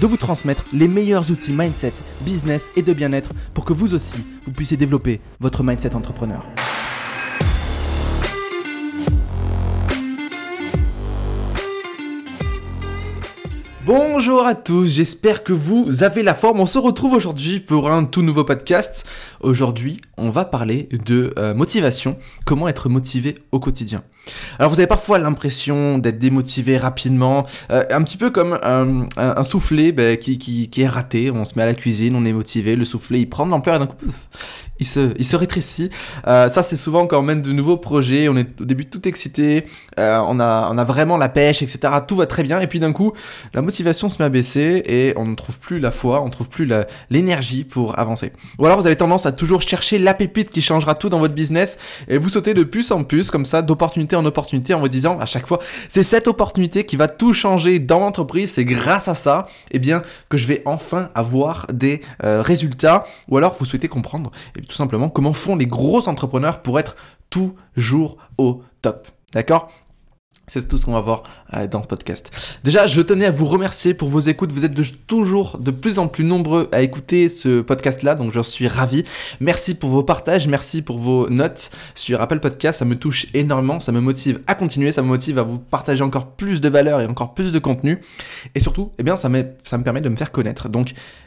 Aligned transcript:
de 0.00 0.06
vous 0.06 0.16
transmettre 0.16 0.64
les 0.72 0.88
meilleurs 0.88 1.30
outils 1.30 1.52
mindset, 1.52 1.94
business 2.22 2.72
et 2.76 2.82
de 2.82 2.92
bien-être 2.92 3.30
pour 3.54 3.64
que 3.64 3.72
vous 3.72 3.94
aussi, 3.94 4.24
vous 4.44 4.52
puissiez 4.52 4.76
développer 4.76 5.20
votre 5.40 5.62
mindset 5.62 5.94
entrepreneur. 5.94 6.44
Bonjour 13.84 14.46
à 14.46 14.54
tous, 14.54 14.86
j'espère 14.86 15.42
que 15.42 15.52
vous 15.52 16.04
avez 16.04 16.22
la 16.22 16.34
forme. 16.34 16.60
On 16.60 16.66
se 16.66 16.78
retrouve 16.78 17.14
aujourd'hui 17.14 17.58
pour 17.58 17.90
un 17.90 18.04
tout 18.04 18.22
nouveau 18.22 18.44
podcast. 18.44 19.04
Aujourd'hui, 19.40 20.00
on 20.16 20.30
va 20.30 20.44
parler 20.44 20.88
de 21.04 21.34
euh, 21.36 21.52
motivation, 21.52 22.16
comment 22.44 22.68
être 22.68 22.88
motivé 22.88 23.38
au 23.50 23.58
quotidien. 23.58 24.04
Alors 24.58 24.70
vous 24.70 24.78
avez 24.78 24.86
parfois 24.86 25.18
l'impression 25.18 25.98
d'être 25.98 26.18
démotivé 26.18 26.76
rapidement, 26.76 27.46
euh, 27.70 27.84
un 27.90 28.02
petit 28.02 28.16
peu 28.16 28.30
comme 28.30 28.58
un, 28.62 29.42
soufflet 29.42 29.92
ben, 29.92 30.16
qui, 30.16 30.70
est 30.76 30.86
raté, 30.86 31.30
on 31.30 31.44
se 31.44 31.54
met 31.56 31.62
à 31.62 31.66
la 31.66 31.74
cuisine, 31.74 32.14
on 32.14 32.24
est 32.24 32.32
motivé, 32.32 32.76
le 32.76 32.84
soufflet 32.84 33.20
il 33.20 33.28
prend 33.28 33.46
de 33.46 33.50
l'ampleur 33.50 33.76
et 33.76 33.78
d'un 33.78 33.86
coup 33.86 33.96
il 34.78 34.86
se, 34.86 35.36
rétrécit. 35.36 35.90
Euh, 36.26 36.48
ça 36.50 36.62
c'est 36.62 36.76
souvent 36.76 37.06
quand 37.06 37.18
on 37.18 37.22
mène 37.22 37.42
de 37.42 37.52
nouveaux 37.52 37.76
projets, 37.76 38.28
on 38.28 38.36
est 38.36 38.60
au 38.60 38.64
début 38.64 38.86
tout 38.86 39.06
excité, 39.08 39.66
euh, 39.98 40.20
on, 40.26 40.40
a, 40.40 40.84
vraiment 40.84 41.16
la 41.16 41.28
pêche, 41.28 41.62
etc. 41.62 41.94
Tout 42.06 42.16
va 42.16 42.26
très 42.26 42.42
bien 42.42 42.60
et 42.60 42.66
puis 42.66 42.80
d'un 42.80 42.92
coup 42.92 43.12
la 43.54 43.62
motivation 43.62 44.08
se 44.08 44.18
met 44.18 44.24
à 44.24 44.28
baisser 44.28 44.82
et 44.86 45.14
on 45.16 45.26
ne 45.26 45.34
trouve 45.34 45.58
plus 45.58 45.78
la 45.78 45.90
foi, 45.90 46.20
on 46.22 46.26
ne 46.26 46.30
trouve 46.30 46.48
plus 46.48 46.68
l'énergie 47.10 47.64
pour 47.64 47.98
avancer. 47.98 48.32
Ou 48.58 48.66
alors 48.66 48.78
vous 48.78 48.86
avez 48.86 48.96
tendance 48.96 49.26
à 49.26 49.32
toujours 49.32 49.62
chercher 49.62 49.98
la 49.98 50.14
pépite 50.14 50.50
qui 50.50 50.62
changera 50.62 50.94
tout 50.94 51.08
dans 51.08 51.18
votre 51.18 51.34
business 51.34 51.78
et 52.08 52.18
vous 52.18 52.28
sautez 52.28 52.54
de 52.54 52.64
plus 52.64 52.90
en 52.90 53.04
plus 53.04 53.30
comme 53.30 53.44
ça 53.44 53.62
d'opportunité 53.62 54.11
en 54.16 54.24
opportunité 54.24 54.74
en 54.74 54.80
vous 54.80 54.88
disant 54.88 55.18
à 55.18 55.26
chaque 55.26 55.46
fois, 55.46 55.58
c'est 55.88 56.02
cette 56.02 56.28
opportunité 56.28 56.84
qui 56.84 56.96
va 56.96 57.08
tout 57.08 57.32
changer 57.32 57.78
dans 57.78 58.00
l'entreprise, 58.00 58.52
c'est 58.52 58.64
grâce 58.64 59.08
à 59.08 59.14
ça, 59.14 59.46
et 59.70 59.76
eh 59.76 59.78
bien, 59.78 60.02
que 60.28 60.36
je 60.36 60.46
vais 60.46 60.62
enfin 60.64 61.10
avoir 61.14 61.66
des 61.72 62.00
euh, 62.24 62.42
résultats. 62.42 63.04
Ou 63.28 63.36
alors, 63.36 63.54
vous 63.58 63.64
souhaitez 63.64 63.88
comprendre, 63.88 64.30
et 64.56 64.62
tout 64.62 64.76
simplement, 64.76 65.08
comment 65.08 65.32
font 65.32 65.56
les 65.56 65.66
gros 65.66 66.08
entrepreneurs 66.08 66.62
pour 66.62 66.78
être 66.78 66.96
toujours 67.30 68.16
au 68.38 68.62
top. 68.82 69.08
D'accord? 69.32 69.70
C'est 70.52 70.68
tout 70.68 70.76
ce 70.76 70.84
qu'on 70.84 70.92
va 70.92 71.00
voir 71.00 71.22
euh, 71.54 71.66
dans 71.66 71.82
ce 71.82 71.86
podcast. 71.86 72.30
Déjà, 72.62 72.86
je 72.86 73.00
tenais 73.00 73.24
à 73.24 73.30
vous 73.30 73.46
remercier 73.46 73.94
pour 73.94 74.08
vos 74.08 74.20
écoutes. 74.20 74.52
Vous 74.52 74.66
êtes 74.66 74.74
toujours 75.06 75.58
de 75.58 75.70
plus 75.70 75.98
en 75.98 76.08
plus 76.08 76.24
nombreux 76.24 76.68
à 76.72 76.82
écouter 76.82 77.30
ce 77.30 77.62
podcast-là, 77.62 78.14
donc 78.14 78.32
je 78.34 78.42
suis 78.42 78.68
ravi. 78.68 79.04
Merci 79.40 79.74
pour 79.74 79.88
vos 79.88 80.02
partages, 80.02 80.48
merci 80.48 80.82
pour 80.82 80.98
vos 80.98 81.30
notes 81.30 81.70
sur 81.94 82.20
Apple 82.20 82.40
Podcast. 82.40 82.80
Ça 82.80 82.84
me 82.84 82.96
touche 82.96 83.28
énormément, 83.32 83.80
ça 83.80 83.92
me 83.92 84.00
motive 84.00 84.40
à 84.46 84.54
continuer, 84.54 84.92
ça 84.92 85.00
me 85.00 85.08
motive 85.08 85.38
à 85.38 85.42
vous 85.42 85.58
partager 85.58 86.02
encore 86.02 86.32
plus 86.32 86.60
de 86.60 86.68
valeur 86.68 87.00
et 87.00 87.06
encore 87.06 87.32
plus 87.32 87.52
de 87.52 87.58
contenu. 87.58 88.00
Et 88.54 88.60
surtout, 88.60 88.92
eh 88.98 89.02
bien, 89.02 89.16
ça, 89.16 89.30
me 89.30 89.82
permet 89.82 90.02
de 90.02 90.10
me 90.10 90.16
faire 90.16 90.32
connaître. 90.32 90.68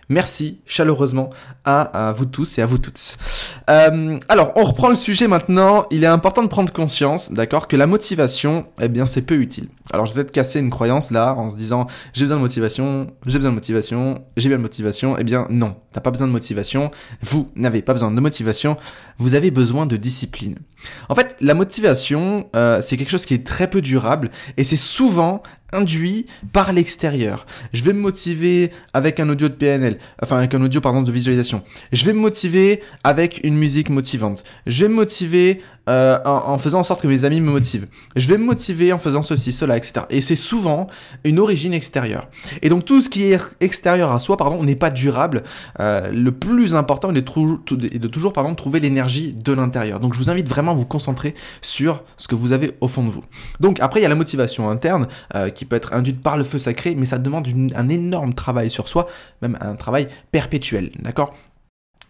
Merci 0.09 0.61
chaleureusement 0.66 1.30
à, 1.64 2.14
vous 2.16 2.25
tous 2.25 2.58
et 2.58 2.61
à 2.61 2.66
vous 2.66 2.78
toutes. 2.78 3.17
Euh, 3.70 4.17
alors, 4.30 4.53
on 4.56 4.64
reprend 4.64 4.89
le 4.89 4.95
sujet 4.95 5.28
maintenant. 5.28 5.88
Il 5.92 6.03
est 6.03 6.08
important 6.08 6.44
de 6.44 6.48
prendre 6.48 6.72
conscience, 6.72 7.31
d'accord, 7.31 7.67
que 7.67 7.76
la 7.76 7.88
motivation, 7.88 8.67
eh 8.82 8.88
bien, 8.88 9.05
c'est 9.05 9.23
peu 9.23 9.36
utile. 9.36 9.67
Alors 9.93 10.08
je 10.08 10.14
vais 10.14 10.23
peut-être 10.23 10.33
casser 10.33 10.60
une 10.60 10.71
croyance 10.71 11.11
là 11.11 11.36
en 11.36 11.49
se 11.49 11.55
disant 11.55 11.86
j'ai 12.14 12.23
besoin 12.23 12.38
de 12.38 12.42
motivation, 12.42 13.08
j'ai 13.27 13.38
besoin 13.38 13.52
de 13.52 13.55
motivation, 13.55 14.26
j'ai 14.36 14.49
bien 14.49 14.58
de 14.58 14.64
motivation. 14.64 15.16
Eh 15.20 15.23
bien 15.23 15.45
non, 15.49 15.76
t'as 15.93 16.02
pas 16.02 16.10
besoin 16.10 16.27
de 16.27 16.32
motivation, 16.32 16.92
vous 17.22 17.52
n'avez 17.55 17.83
pas 17.83 17.93
besoin 17.93 18.10
de 18.10 18.20
motivation, 18.20 18.77
vous 19.17 19.33
avez 19.33 19.52
besoin 19.52 19.86
de 19.86 19.98
discipline. 19.98 20.55
En 21.09 21.15
fait, 21.15 21.36
la 21.42 21.53
motivation, 21.53 22.49
euh, 22.55 22.81
c'est 22.81 22.98
quelque 22.98 23.09
chose 23.09 23.26
qui 23.26 23.33
est 23.33 23.45
très 23.45 23.70
peu 23.70 23.81
durable 23.81 24.30
et 24.58 24.64
c'est 24.64 24.76
souvent 24.76 25.42
induit 25.73 26.26
par 26.53 26.73
l'extérieur. 26.73 27.45
Je 27.73 27.83
vais 27.83 27.93
me 27.93 27.99
motiver 27.99 28.71
avec 28.93 29.20
un 29.20 29.27
audio 29.30 29.49
de 29.49 29.54
PNL, 29.54 29.98
enfin 30.21 30.37
avec 30.37 30.54
un 30.54 30.61
audio 30.61 30.80
pardon 30.80 31.02
de 31.02 31.11
visualisation. 31.11 31.64
Je 31.92 32.05
vais 32.05 32.14
me 32.14 32.20
motiver 32.20 32.81
avec 33.04 33.42
une 33.43 33.55
musique 33.55 33.89
motivante. 33.89 34.43
Je 34.67 34.86
vais 34.86 34.89
me 34.89 34.95
motiver 34.95 35.61
euh, 35.89 36.17
en, 36.25 36.58
faisant 36.58 36.80
en 36.80 36.83
sorte 36.83 37.02
que 37.02 37.08
mes 37.08 37.25
amis 37.25 37.42
me 37.42 37.52
motivent. 37.52 37.87
Je 38.15 38.27
vais 38.27 38.37
me 38.37 38.45
motiver 38.45 38.92
en 38.92 38.98
faisant 38.98 39.21
ceci, 39.21 39.52
cela, 39.52 39.77
etc. 39.77 40.05
Et 40.09 40.21
c'est 40.21 40.36
souvent 40.36 40.87
une 41.23 41.39
origine 41.39 41.73
extérieure. 41.73 42.27
Et 42.61 42.70
donc 42.70 42.86
tout 42.86 43.02
ce 43.02 43.09
qui 43.09 43.25
est 43.25 43.39
extérieur 43.59 44.11
à 44.11 44.20
soi, 44.20 44.37
pardon, 44.37 44.64
n'est 44.64 44.75
pas 44.75 44.89
durable. 44.89 45.43
Euh, 45.80 46.09
le 46.11 46.31
plus 46.31 46.75
important 46.75 47.11
est 47.11 47.21
de, 47.21 47.98
de 47.98 48.08
toujours 48.08 48.33
pardon, 48.33 48.55
trouver 48.55 48.80
l'énergie 48.80 49.05
de 49.05 49.54
l'intérieur. 49.54 49.99
Donc 49.99 50.14
je 50.14 50.20
vous 50.20 50.30
invite 50.30 50.48
vraiment 50.48 50.71
à 50.71 50.76
vous 50.76 50.86
concentrer 50.86 51.36
sur 51.61 52.04
ce 52.17 52.27
que 52.27 52.36
vous 52.36 52.52
avez 52.52 52.76
au 52.82 52.88
fond 52.88 53.04
de 53.04 53.10
vous. 53.10 53.23
Donc 53.60 53.80
après 53.80 53.99
il 53.99 54.04
y 54.04 54.05
a 54.05 54.10
la 54.10 54.16
motivation 54.16 54.70
interne 54.70 55.08
euh, 55.36 55.49
qui 55.49 55.66
peut 55.66 55.76
être 55.76 55.93
induite 55.93 56.21
par 56.21 56.38
le 56.38 56.43
feu 56.43 56.60
sacré, 56.60 56.95
mais 56.95 57.05
ça 57.05 57.17
demande 57.17 57.48
un 57.76 57.89
énorme 57.89 58.33
travail 58.33 58.70
sur 58.70 58.88
soi, 58.88 59.08
même 59.42 59.58
un 59.61 59.76
travail 59.76 60.08
perpétuel, 60.32 60.92
d'accord? 60.99 61.33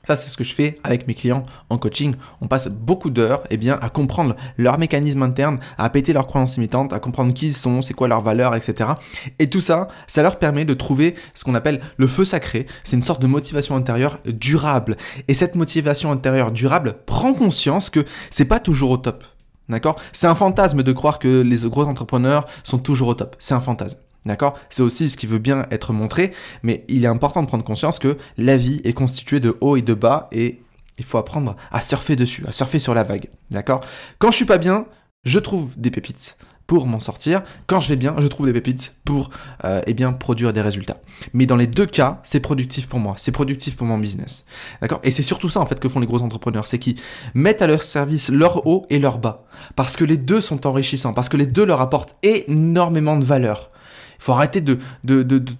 Ça, 0.08 0.16
c'est 0.16 0.30
ce 0.30 0.38
que 0.38 0.44
je 0.44 0.54
fais 0.54 0.78
avec 0.84 1.08
mes 1.08 1.14
clients 1.14 1.44
en 1.70 1.78
coaching. 1.78 2.16
On 2.42 2.48
passe 2.48 2.68
beaucoup 2.68 3.10
d'heures 3.10 3.44
eh 3.50 3.58
bien, 3.58 3.78
à 3.82 3.90
comprendre 3.90 4.36
leurs 4.58 4.78
mécanismes 4.78 5.24
internes, 5.24 5.60
à 5.78 5.90
péter 5.90 6.14
leurs 6.14 6.28
croyances 6.28 6.58
imitantes, 6.58 6.94
à 6.94 7.00
comprendre 7.00 7.34
qui 7.34 7.48
ils 7.48 7.54
sont, 7.54 7.82
c'est 7.82 7.94
quoi 7.94 8.08
leurs 8.08 8.22
valeurs, 8.22 8.56
etc. 8.56 8.92
Et 9.40 9.48
tout 9.48 9.62
ça, 9.62 9.88
ça 10.08 10.22
leur 10.22 10.38
permet 10.38 10.66
de 10.66 10.74
trouver 10.74 11.16
ce 11.34 11.44
qu'on 11.44 11.56
appelle 11.56 11.82
le 11.98 12.08
feu 12.08 12.26
sacré. 12.26 12.66
C'est 12.84 12.96
une 12.96 13.02
sorte 13.02 13.22
de 13.22 13.28
motivation 13.28 13.76
intérieure 13.76 14.18
durable. 14.26 14.98
Et 15.28 15.34
cette 15.34 15.56
motivation 15.56 16.12
intérieure 16.12 16.52
durable 16.52 16.96
prend 17.06 17.34
conscience 17.34 17.90
que 17.90 18.06
c'est 18.30 18.46
pas 18.46 18.60
toujours 18.60 18.92
au 18.92 18.98
top. 18.98 19.24
D'accord? 19.70 20.00
C'est 20.12 20.28
un 20.28 20.36
fantasme 20.36 20.84
de 20.84 20.92
croire 20.92 21.20
que 21.20 21.42
les 21.42 21.68
gros 21.68 21.86
entrepreneurs 21.86 22.46
sont 22.64 22.78
toujours 22.78 23.08
au 23.10 23.14
top. 23.16 23.36
C'est 23.40 23.56
un 23.56 23.62
fantasme. 23.62 24.00
D'accord? 24.26 24.56
C'est 24.70 24.82
aussi 24.82 25.10
ce 25.10 25.18
qui 25.18 25.28
veut 25.28 25.40
bien 25.40 25.66
être 25.72 25.94
montré, 25.94 26.34
mais 26.64 26.84
il 26.88 27.04
est 27.04 27.08
important 27.08 27.44
de 27.44 27.48
prendre 27.48 27.64
conscience 27.64 28.00
que 28.00 28.18
la 28.38 28.58
vie 28.58 28.82
est 28.84 28.94
constituée 28.94 29.40
de 29.40 29.56
hauts 29.62 29.76
et 29.76 29.82
de 29.82 29.94
bas 29.94 30.28
et 30.32 30.62
il 30.98 31.06
faut 31.06 31.18
apprendre 31.18 31.56
à 31.72 31.82
surfer 31.82 32.16
dessus, 32.16 32.44
à 32.48 32.52
surfer 32.52 32.80
sur 32.80 32.94
la 32.94 33.04
vague. 33.04 33.30
D'accord? 33.52 33.82
Quand 34.20 34.32
je 34.32 34.38
suis 34.38 34.46
pas 34.46 34.58
bien, 34.58 34.86
je 35.24 35.40
trouve 35.40 35.74
des 35.78 35.92
pépites 35.92 36.38
pour 36.68 36.88
m'en 36.88 37.00
sortir. 37.00 37.44
Quand 37.68 37.80
je 37.80 37.90
vais 37.90 37.96
bien, 37.96 38.16
je 38.18 38.28
trouve 38.28 38.48
des 38.48 38.54
pépites 38.54 38.96
pour 39.06 39.30
euh, 39.64 39.82
eh 39.86 39.94
bien, 39.94 40.14
produire 40.14 40.52
des 40.54 40.62
résultats. 40.62 40.98
Mais 41.34 41.46
dans 41.46 41.56
les 41.56 41.68
deux 41.68 41.86
cas, 41.86 42.20
c'est 42.24 42.40
productif 42.40 42.88
pour 42.88 43.00
moi, 43.00 43.14
c'est 43.18 43.32
productif 43.32 43.76
pour 43.76 43.86
mon 43.86 43.98
business. 43.98 44.46
D'accord? 44.82 45.00
Et 45.04 45.12
c'est 45.12 45.22
surtout 45.22 45.50
ça 45.50 45.60
en 45.60 45.66
fait 45.66 45.80
que 45.80 45.90
font 45.90 46.00
les 46.00 46.08
gros 46.08 46.22
entrepreneurs, 46.22 46.68
c'est 46.68 46.80
qu'ils 46.80 46.98
mettent 47.34 47.62
à 47.62 47.68
leur 47.68 47.84
service 47.84 48.30
leur 48.30 48.66
haut 48.66 48.86
et 48.90 49.00
leur 49.00 49.20
bas. 49.20 49.46
Parce 49.76 49.96
que 49.96 50.04
les 50.04 50.18
deux 50.18 50.42
sont 50.42 50.66
enrichissants, 50.66 51.14
parce 51.14 51.30
que 51.30 51.38
les 51.38 51.46
deux 51.46 51.66
leur 51.66 51.82
apportent 51.82 52.16
énormément 52.24 53.18
de 53.18 53.26
valeur. 53.26 53.70
Il 54.18 54.24
faut 54.24 54.34
arrêter 54.34 54.62
de, 54.62 54.78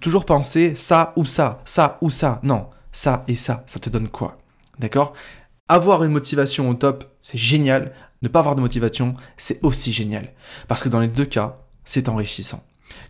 toujours 0.00 0.24
penser 0.24 0.74
ça 0.74 1.12
ou 1.16 1.24
ça, 1.24 1.60
ça 1.64 1.98
ou 2.00 2.10
ça. 2.10 2.40
Non, 2.42 2.66
ça 2.92 3.24
et 3.28 3.36
ça, 3.36 3.64
ça 3.66 3.78
te 3.78 3.90
donne 3.90 4.08
quoi? 4.08 4.38
D'accord? 4.78 5.12
Avoir 5.68 6.04
une 6.04 6.12
motivation 6.12 6.68
au 6.68 6.74
top, 6.74 7.04
c'est 7.20 7.38
génial. 7.38 7.92
Ne 8.22 8.28
pas 8.28 8.38
avoir 8.40 8.56
de 8.56 8.60
motivation, 8.60 9.14
c'est 9.36 9.62
aussi 9.64 9.92
génial. 9.92 10.32
Parce 10.68 10.82
que 10.82 10.88
dans 10.88 11.00
les 11.00 11.08
deux 11.08 11.24
cas, 11.24 11.58
c'est 11.84 12.08
enrichissant. 12.08 12.62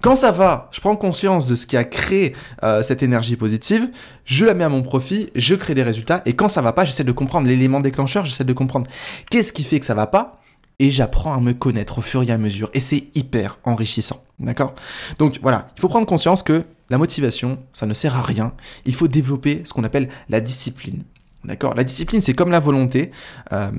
Quand 0.03 0.17
ça 0.17 0.31
va, 0.31 0.69
je 0.73 0.81
prends 0.81 0.97
conscience 0.97 1.47
de 1.47 1.55
ce 1.55 1.67
qui 1.67 1.77
a 1.77 1.85
créé 1.85 2.35
euh, 2.63 2.83
cette 2.83 3.03
énergie 3.03 3.37
positive, 3.37 3.89
je 4.25 4.45
la 4.45 4.55
mets 4.55 4.65
à 4.65 4.69
mon 4.69 4.83
profit, 4.83 5.31
je 5.35 5.55
crée 5.55 5.75
des 5.75 5.83
résultats, 5.83 6.23
et 6.27 6.35
quand 6.35 6.49
ça 6.49 6.61
va 6.61 6.73
pas, 6.73 6.85
j'essaie 6.85 7.05
de 7.05 7.13
comprendre 7.13 7.47
l'élément 7.47 7.81
déclencheur, 7.81 8.25
j'essaie 8.25 8.45
de 8.45 8.53
comprendre 8.53 8.87
qu'est-ce 9.31 9.53
qui 9.53 9.65
fait 9.65 9.81
que 9.81 9.87
ça 9.87 9.95
va 9.95 10.07
pas, 10.07 10.41
et 10.79 10.91
j'apprends 10.91 11.35
à 11.35 11.41
me 11.41 11.53
connaître 11.53 11.99
au 11.99 12.03
fur 12.03 12.23
et 12.23 12.31
à 12.31 12.39
mesure. 12.39 12.71
Et 12.75 12.81
c'est 12.81 13.09
hyper 13.15 13.59
enrichissant. 13.65 14.23
D'accord? 14.39 14.75
Donc 15.19 15.39
voilà, 15.43 15.69
il 15.77 15.81
faut 15.81 15.89
prendre 15.89 16.07
conscience 16.07 16.43
que 16.43 16.65
la 16.91 16.99
motivation, 16.99 17.59
ça 17.73 17.87
ne 17.87 17.95
sert 17.95 18.17
à 18.17 18.23
rien. 18.23 18.53
Il 18.85 18.95
faut 18.95 19.09
développer 19.09 19.63
ce 19.65 19.73
qu'on 19.73 19.85
appelle 19.85 20.09
la 20.29 20.41
discipline. 20.41 21.03
D'accord? 21.45 21.75
La 21.75 21.85
discipline, 21.85 22.21
c'est 22.21 22.35
comme 22.35 22.51
la 22.51 22.61
volonté. 22.61 23.11
Euh, 23.53 23.71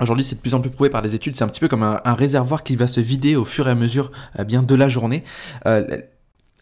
aujourd'hui, 0.00 0.24
c'est 0.24 0.36
de 0.36 0.40
plus 0.40 0.54
en 0.54 0.60
plus 0.60 0.70
prouvé 0.70 0.90
par 0.90 1.02
les 1.02 1.14
études. 1.14 1.36
C'est 1.36 1.44
un 1.44 1.48
petit 1.48 1.60
peu 1.60 1.68
comme 1.68 1.82
un, 1.82 2.14
réservoir 2.14 2.62
qui 2.62 2.76
va 2.76 2.86
se 2.86 3.00
vider 3.00 3.36
au 3.36 3.44
fur 3.44 3.68
et 3.68 3.70
à 3.70 3.74
mesure 3.74 4.10
euh, 4.38 4.44
bien 4.44 4.62
de 4.62 4.74
la 4.74 4.88
journée. 4.88 5.22
Euh, 5.66 5.84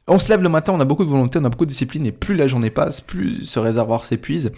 On 0.07 0.19
se 0.19 0.29
lève 0.29 0.43
le 0.43 0.51
matin, 0.51 0.75
on 0.75 0.81
a 0.81 0.85
beaucoup 0.85 1.07
de 1.07 1.09
volonté, 1.09 1.39
on 1.39 1.45
a 1.47 1.49
beaucoup 1.49 1.65
de 1.65 1.71
discipline, 1.71 2.05
et 2.05 2.13
plus 2.13 2.37
la 2.37 2.47
journée 2.47 2.69
passe, 2.69 3.01
plus 3.01 3.47
ce 3.47 3.59
réservoir 3.59 4.05
s'épuise, 4.05 4.53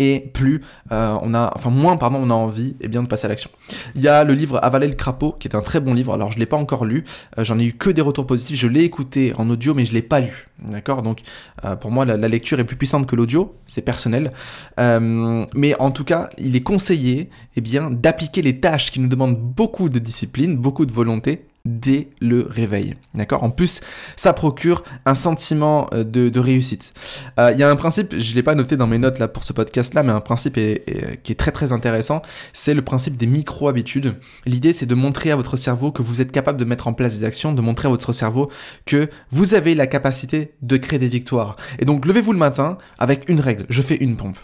et 0.00 0.18
plus 0.18 0.62
euh, 0.90 1.16
on 1.22 1.32
a, 1.32 1.52
enfin 1.54 1.70
moins 1.70 1.96
pardon, 1.96 2.18
on 2.20 2.28
a 2.28 2.34
envie, 2.34 2.74
eh 2.80 2.88
bien 2.88 3.00
de 3.04 3.06
passer 3.06 3.26
à 3.26 3.28
l'action. 3.28 3.50
Il 3.94 4.02
y 4.02 4.08
a 4.08 4.24
le 4.24 4.34
livre 4.34 4.58
Avaler 4.64 4.88
le 4.88 4.94
crapaud, 4.94 5.36
qui 5.38 5.46
est 5.46 5.54
un 5.54 5.60
très 5.60 5.78
bon 5.78 5.94
livre. 5.94 6.12
Alors 6.12 6.32
je 6.32 6.40
l'ai 6.40 6.46
pas 6.46 6.56
encore 6.56 6.84
lu, 6.84 7.04
euh, 7.38 7.44
j'en 7.44 7.60
ai 7.60 7.66
eu 7.66 7.72
que 7.74 7.88
des 7.88 8.02
retours 8.02 8.26
positifs. 8.26 8.58
Je 8.58 8.66
l'ai 8.66 8.82
écouté 8.82 9.32
en 9.38 9.48
audio, 9.48 9.74
mais 9.74 9.84
je 9.84 9.92
l'ai 9.92 10.02
pas 10.02 10.18
lu. 10.18 10.48
D'accord, 10.58 11.02
donc 11.02 11.20
euh, 11.64 11.76
pour 11.76 11.92
moi 11.92 12.04
la, 12.04 12.16
lecture 12.16 12.58
est 12.58 12.64
plus 12.64 12.76
puissante 12.76 13.06
que 13.06 13.14
l'audio, 13.14 13.54
c'est 13.66 13.82
personnel. 13.82 14.32
mais 14.76 15.76
en 15.78 15.92
tout 15.92 16.04
cas, 16.04 16.30
il 16.36 16.56
est 16.56 16.62
conseillé, 16.62 17.30
eh 17.54 17.60
bien, 17.60 17.90
d'appliquer 17.90 18.42
les 18.42 18.58
tâches 18.58 18.90
qui 18.90 18.98
nous 18.98 19.08
demandent 19.08 19.38
beaucoup 19.38 19.88
de 19.88 20.00
discipline, 20.00 20.56
beaucoup 20.56 20.84
de 20.84 20.92
volonté 20.92 21.46
dès 21.64 22.08
le 22.20 22.46
réveil. 22.48 22.94
D'accord? 23.14 23.42
En 23.42 23.50
plus, 23.50 23.80
ça 24.16 24.32
procure 24.32 24.82
un 25.04 25.14
sentiment 25.14 25.88
euh, 25.92 26.04
de, 26.04 26.40
réussite. 26.40 26.94
Euh, 27.38 27.52
il 27.52 27.58
y 27.58 27.62
a 27.62 27.70
un 27.70 27.76
principe, 27.76 28.14
je 28.18 28.30
ne 28.30 28.36
l'ai 28.36 28.42
pas 28.42 28.54
noté 28.54 28.76
dans 28.76 28.86
mes 28.86 28.98
notes 28.98 29.18
là 29.18 29.28
pour 29.28 29.44
ce 29.44 29.52
podcast-là, 29.52 30.02
mais 30.02 30.12
un 30.12 30.20
principe 30.20 30.54
qui 30.54 31.32
est 31.32 31.38
très 31.38 31.52
très 31.52 31.72
intéressant, 31.72 32.22
c'est 32.52 32.74
le 32.74 32.82
principe 32.82 33.16
des 33.16 33.26
micro-habitudes. 33.26 34.16
L'idée, 34.46 34.72
c'est 34.72 34.86
de 34.86 34.94
montrer 34.94 35.30
à 35.30 35.36
votre 35.36 35.56
cerveau 35.56 35.92
que 35.92 36.02
vous 36.02 36.20
êtes 36.20 36.32
capable 36.32 36.58
de 36.58 36.64
mettre 36.64 36.88
en 36.88 36.92
place 36.92 37.18
des 37.18 37.24
actions, 37.24 37.52
de 37.52 37.60
montrer 37.60 37.88
à 37.88 37.90
votre 37.90 38.12
cerveau 38.12 38.50
que 38.86 39.10
vous 39.30 39.54
avez 39.54 39.74
la 39.74 39.86
capacité 39.86 40.52
de 40.62 40.76
créer 40.76 40.98
des 40.98 41.08
victoires. 41.08 41.56
Et 41.78 41.84
donc, 41.84 42.06
levez-vous 42.06 42.32
le 42.32 42.38
matin 42.38 42.78
avec 42.98 43.28
une 43.28 43.40
règle, 43.40 43.66
je 43.68 43.82
fais 43.82 43.96
une 43.96 44.16
pompe. 44.16 44.38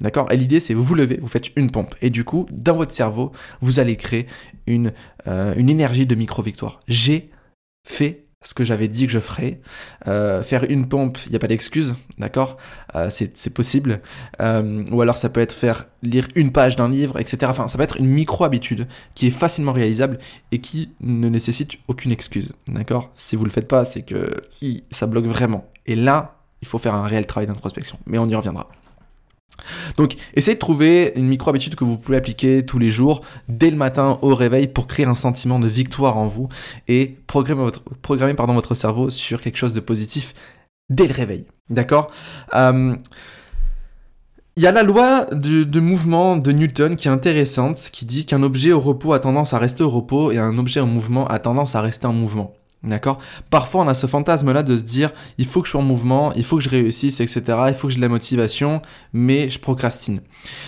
D'accord 0.00 0.32
Et 0.32 0.36
l'idée, 0.36 0.60
c'est 0.60 0.74
vous 0.74 0.82
vous 0.82 0.94
levez, 0.94 1.18
vous 1.20 1.28
faites 1.28 1.50
une 1.56 1.70
pompe. 1.70 1.94
Et 2.00 2.10
du 2.10 2.24
coup, 2.24 2.46
dans 2.50 2.76
votre 2.76 2.92
cerveau, 2.92 3.32
vous 3.60 3.78
allez 3.78 3.96
créer 3.96 4.26
une, 4.66 4.92
euh, 5.26 5.54
une 5.56 5.68
énergie 5.68 6.06
de 6.06 6.14
micro-victoire. 6.14 6.80
J'ai 6.88 7.30
fait 7.86 8.24
ce 8.42 8.54
que 8.54 8.64
j'avais 8.64 8.88
dit 8.88 9.04
que 9.04 9.12
je 9.12 9.18
ferais. 9.18 9.60
Euh, 10.06 10.42
faire 10.42 10.64
une 10.70 10.88
pompe, 10.88 11.18
il 11.26 11.30
n'y 11.30 11.36
a 11.36 11.38
pas 11.38 11.46
d'excuse, 11.46 11.94
d'accord 12.16 12.56
euh, 12.94 13.10
C'est 13.10 13.52
possible. 13.52 14.00
ou 14.40 15.02
alors 15.02 15.18
ça 15.18 15.28
peut 15.28 15.42
être 15.42 15.52
faire 15.52 15.84
lire 16.02 16.26
une 16.34 16.50
page 16.50 16.76
d'un 16.76 16.88
livre, 16.88 17.20
etc. 17.20 17.38
Enfin, 17.50 17.68
ça 17.68 17.76
peut 17.76 17.84
être 17.84 17.98
une 17.98 18.06
micro-habitude 18.06 18.86
qui 19.14 19.26
est 19.26 19.30
facilement 19.30 19.72
réalisable 19.72 20.18
et 20.52 20.60
qui 20.60 20.92
ne 21.02 21.28
nécessite 21.28 21.72
aucune 21.88 22.12
excuse, 22.12 22.54
d'accord 22.68 23.10
Si 23.14 23.36
vous 23.36 23.42
ne 23.42 23.48
le 23.48 23.52
faites 23.52 23.68
pas, 23.68 23.84
c'est 23.84 24.02
que 24.02 24.32
ça 24.90 25.06
bloque 25.06 25.26
vraiment. 25.26 25.66
Et 25.84 25.94
là, 25.94 26.38
il 26.62 26.68
faut 26.68 26.78
faire 26.78 26.94
un 26.94 27.04
réel 27.04 27.26
travail 27.26 27.46
d'introspection. 27.46 27.98
Mais 28.06 28.16
on 28.16 28.28
y 28.28 28.34
reviendra. 28.34 28.70
Donc, 29.96 30.16
essayez 30.34 30.54
de 30.54 30.60
trouver 30.60 31.12
une 31.16 31.26
micro-habitude 31.26 31.74
que 31.74 31.84
vous 31.84 31.98
pouvez 31.98 32.16
appliquer 32.16 32.64
tous 32.64 32.78
les 32.78 32.90
jours, 32.90 33.22
dès 33.48 33.70
le 33.70 33.76
matin 33.76 34.18
au 34.22 34.34
réveil, 34.34 34.66
pour 34.66 34.86
créer 34.86 35.06
un 35.06 35.14
sentiment 35.14 35.58
de 35.58 35.68
victoire 35.68 36.16
en 36.16 36.26
vous 36.26 36.48
et 36.88 37.16
programmer 37.26 37.62
votre, 37.62 37.82
votre 38.52 38.74
cerveau 38.74 39.10
sur 39.10 39.40
quelque 39.40 39.56
chose 39.56 39.72
de 39.72 39.80
positif 39.80 40.34
dès 40.88 41.06
le 41.06 41.14
réveil. 41.14 41.44
D'accord? 41.68 42.10
Euh, 42.54 42.96
il 44.56 44.64
y 44.64 44.66
a 44.66 44.72
la 44.72 44.82
loi 44.82 45.26
de, 45.32 45.80
mouvement 45.80 46.36
de 46.36 46.52
Newton 46.52 46.96
qui 46.96 47.08
est 47.08 47.10
intéressante, 47.10 47.76
qui 47.92 48.04
dit 48.04 48.26
qu'un 48.26 48.42
objet 48.42 48.72
au 48.72 48.80
repos 48.80 49.12
a 49.12 49.20
tendance 49.20 49.54
à 49.54 49.58
rester 49.58 49.82
au 49.82 49.88
repos 49.88 50.32
et 50.32 50.38
un 50.38 50.58
objet 50.58 50.80
en 50.80 50.86
mouvement 50.86 51.26
a 51.28 51.38
tendance 51.38 51.76
à 51.76 51.80
rester 51.80 52.06
en 52.06 52.12
mouvement. 52.12 52.52
D'accord? 52.82 53.18
Parfois, 53.50 53.82
on 53.82 53.88
a 53.88 53.94
ce 53.94 54.06
fantasme-là 54.06 54.62
de 54.62 54.74
se 54.76 54.82
dire 54.82 55.12
il 55.36 55.44
faut 55.44 55.60
que 55.60 55.66
je 55.66 55.72
sois 55.72 55.80
en 55.80 55.84
mouvement, 55.84 56.32
il 56.32 56.44
faut 56.44 56.56
que 56.56 56.62
je 56.62 56.70
réussisse, 56.70 57.20
etc. 57.20 57.42
Il 57.68 57.74
faut 57.74 57.88
que 57.88 57.92
j'ai 57.92 57.98
de 57.98 58.02
la 58.02 58.08
motivation, 58.08 58.80
mais 59.12 59.50
je 59.50 59.58
procrastine. 59.58 60.20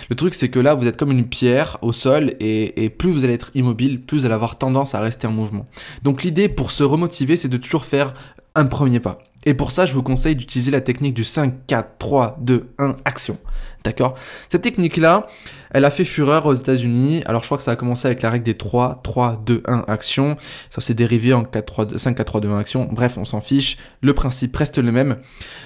Le 0.09 0.15
truc, 0.15 0.35
c'est 0.35 0.49
que 0.49 0.59
là, 0.59 0.75
vous 0.75 0.85
êtes 0.85 0.97
comme 0.97 1.11
une 1.11 1.25
pierre 1.25 1.77
au 1.81 1.91
sol 1.91 2.33
et, 2.39 2.89
plus 2.89 3.11
vous 3.11 3.23
allez 3.23 3.33
être 3.33 3.49
immobile, 3.55 3.99
plus 3.99 4.19
vous 4.19 4.25
allez 4.25 4.35
avoir 4.35 4.59
tendance 4.59 4.93
à 4.93 4.99
rester 4.99 5.25
en 5.25 5.31
mouvement. 5.31 5.65
Donc, 6.03 6.23
l'idée 6.23 6.49
pour 6.49 6.71
se 6.71 6.83
remotiver, 6.83 7.35
c'est 7.35 7.47
de 7.47 7.57
toujours 7.57 7.85
faire 7.85 8.13
un 8.53 8.65
premier 8.65 8.99
pas. 8.99 9.17
Et 9.45 9.53
pour 9.53 9.71
ça, 9.71 9.85
je 9.85 9.93
vous 9.93 10.03
conseille 10.03 10.35
d'utiliser 10.35 10.71
la 10.71 10.81
technique 10.81 11.13
du 11.13 11.23
5, 11.23 11.65
4, 11.67 11.97
3, 11.97 12.37
2, 12.41 12.73
1, 12.77 12.97
action. 13.05 13.37
D'accord? 13.83 14.13
Cette 14.47 14.61
technique-là, 14.61 15.27
elle 15.71 15.83
a 15.83 15.91
fait 15.91 16.05
fureur 16.05 16.45
aux 16.45 16.53
États-Unis. 16.53 17.21
Alors, 17.25 17.41
je 17.41 17.47
crois 17.47 17.57
que 17.57 17.63
ça 17.63 17.71
a 17.71 17.75
commencé 17.75 18.07
avec 18.07 18.21
la 18.21 18.29
règle 18.29 18.45
des 18.45 18.55
3, 18.55 19.01
3, 19.03 19.43
2, 19.45 19.63
1, 19.67 19.83
action. 19.87 20.37
Ça 20.69 20.79
s'est 20.79 20.93
dérivé 20.93 21.33
en 21.33 21.43
4, 21.43 21.65
3, 21.65 21.85
2, 21.85 21.97
5, 21.97 22.15
4, 22.15 22.25
3, 22.25 22.41
2, 22.41 22.49
1, 22.49 22.57
action. 22.57 22.87
Bref, 22.89 23.17
on 23.17 23.25
s'en 23.25 23.41
fiche. 23.41 23.77
Le 24.01 24.13
principe 24.13 24.55
reste 24.55 24.77
le 24.77 24.91
même. 24.91 25.17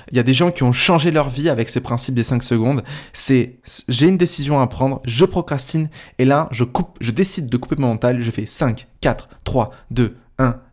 Il 0.10 0.18
y 0.18 0.20
a 0.20 0.24
des 0.24 0.34
gens 0.34 0.50
qui 0.50 0.64
ont 0.64 0.72
changé 0.72 1.12
leur 1.12 1.30
vie 1.30 1.50
avec 1.50 1.70
ce 1.70 1.78
principe 1.78 2.16
des 2.16 2.24
5 2.24 2.42
secondes. 2.42 2.84
C'est, 3.14 3.60
j'ai 3.88 4.08
une 4.08 4.18
décision 4.18 4.60
à 4.60 4.68
prendre, 4.68 5.00
je 5.06 5.26
procrastine, 5.26 5.90
et 6.18 6.26
là, 6.26 6.48
je 6.52 6.64
coupe, 6.64 6.98
je 7.00 7.12
décide 7.12 7.50
de 7.50 7.58
couper 7.58 7.76
mon 7.78 7.90
mental, 7.90 8.22
je 8.22 8.32
fais 8.32 8.48
5, 8.48 8.88
4, 9.02 9.30
3, 9.44 9.66
2, 9.92 10.04
1, 10.06 10.27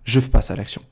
je 0.05 0.21
passe 0.21 0.51
à 0.51 0.57
l'action. 0.57 0.83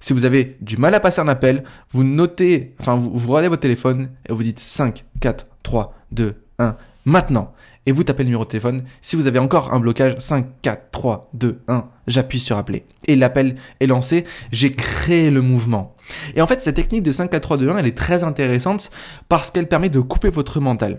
Si 0.00 0.12
vous 0.12 0.24
avez 0.24 0.56
du 0.60 0.76
mal 0.76 0.94
à 0.94 1.00
passer 1.00 1.20
un 1.20 1.28
appel, 1.28 1.64
vous 1.90 2.04
notez, 2.04 2.74
enfin 2.78 2.96
vous, 2.96 3.10
vous 3.12 3.28
regardez 3.28 3.48
votre 3.48 3.62
téléphone 3.62 4.10
et 4.28 4.32
vous 4.32 4.42
dites 4.42 4.60
5, 4.60 5.04
4, 5.20 5.46
3, 5.62 5.94
2, 6.12 6.34
1, 6.58 6.76
maintenant. 7.04 7.54
Et 7.86 7.92
vous 7.92 8.04
tapez 8.04 8.22
le 8.22 8.26
numéro 8.26 8.44
de 8.44 8.50
téléphone. 8.50 8.84
Si 9.00 9.16
vous 9.16 9.26
avez 9.26 9.38
encore 9.38 9.72
un 9.72 9.80
blocage, 9.80 10.16
5, 10.18 10.46
4, 10.60 10.90
3, 10.90 11.22
2, 11.32 11.62
1, 11.68 11.86
j'appuie 12.06 12.38
sur 12.38 12.58
appeler. 12.58 12.84
Et 13.06 13.16
l'appel 13.16 13.56
est 13.80 13.86
lancé, 13.86 14.26
j'ai 14.52 14.72
créé 14.72 15.30
le 15.30 15.40
mouvement. 15.40 15.96
Et 16.34 16.42
en 16.42 16.46
fait, 16.46 16.60
cette 16.60 16.76
technique 16.76 17.02
de 17.02 17.12
5, 17.12 17.30
4, 17.30 17.42
3, 17.42 17.56
2, 17.56 17.70
1, 17.70 17.78
elle 17.78 17.86
est 17.86 17.96
très 17.96 18.24
intéressante 18.24 18.90
parce 19.30 19.50
qu'elle 19.50 19.68
permet 19.68 19.88
de 19.88 20.00
couper 20.00 20.28
votre 20.28 20.60
mental. 20.60 20.98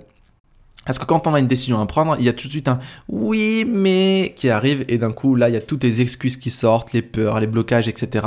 Parce 0.90 0.98
que 0.98 1.06
quand 1.06 1.28
on 1.28 1.36
a 1.36 1.40
une 1.40 1.46
décision 1.46 1.80
à 1.80 1.86
prendre, 1.86 2.16
il 2.18 2.26
y 2.26 2.30
a 2.30 2.34
tout 2.34 2.48
de 2.48 2.52
suite 2.52 2.68
un 2.68 2.80
oui, 3.10 3.64
mais 3.64 4.34
qui 4.36 4.50
arrive, 4.50 4.86
et 4.88 4.98
d'un 4.98 5.12
coup, 5.12 5.36
là, 5.36 5.48
il 5.48 5.54
y 5.54 5.56
a 5.56 5.62
toutes 5.62 5.84
les 5.84 6.02
excuses 6.02 6.36
qui 6.36 6.50
sortent, 6.50 6.94
les 6.94 7.04
peurs, 7.04 7.40
les 7.40 7.46
blocages, 7.46 7.88
etc. 7.88 8.26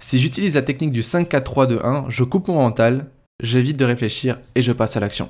Si 0.00 0.18
j'utilise 0.18 0.56
la 0.56 0.62
technique 0.62 0.90
du 0.90 1.04
5, 1.04 1.28
4, 1.28 1.44
3, 1.44 1.66
2, 1.68 1.80
1, 1.84 2.06
je 2.08 2.24
coupe 2.24 2.48
mon 2.48 2.56
mental, 2.56 3.06
j'évite 3.38 3.76
de 3.76 3.84
réfléchir 3.84 4.40
et 4.56 4.62
je 4.62 4.72
passe 4.72 4.96
à 4.96 5.00
l'action. 5.00 5.28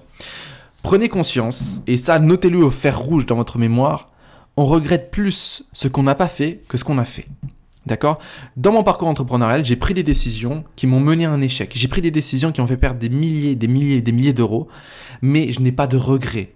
Prenez 0.82 1.10
conscience, 1.10 1.82
et 1.86 1.98
ça, 1.98 2.18
notez-le 2.18 2.64
au 2.64 2.70
fer 2.70 2.98
rouge 2.98 3.26
dans 3.26 3.36
votre 3.36 3.58
mémoire, 3.58 4.08
on 4.56 4.64
regrette 4.64 5.10
plus 5.10 5.64
ce 5.74 5.88
qu'on 5.88 6.04
n'a 6.04 6.14
pas 6.14 6.26
fait 6.26 6.62
que 6.68 6.78
ce 6.78 6.84
qu'on 6.84 6.96
a 6.96 7.04
fait. 7.04 7.26
D'accord? 7.84 8.20
Dans 8.56 8.70
mon 8.70 8.84
parcours 8.84 9.08
entrepreneurial, 9.08 9.64
j'ai 9.64 9.74
pris 9.74 9.92
des 9.92 10.04
décisions 10.04 10.62
qui 10.76 10.86
m'ont 10.86 11.00
mené 11.00 11.24
à 11.24 11.32
un 11.32 11.40
échec. 11.40 11.72
J'ai 11.74 11.88
pris 11.88 12.00
des 12.00 12.12
décisions 12.12 12.52
qui 12.52 12.60
ont 12.60 12.66
fait 12.66 12.76
perdre 12.76 13.00
des 13.00 13.08
milliers, 13.08 13.56
des 13.56 13.66
milliers, 13.66 14.00
des 14.00 14.12
milliers 14.12 14.32
d'euros, 14.32 14.68
mais 15.20 15.50
je 15.50 15.60
n'ai 15.60 15.72
pas 15.72 15.88
de 15.88 15.96
regrets. 15.96 16.54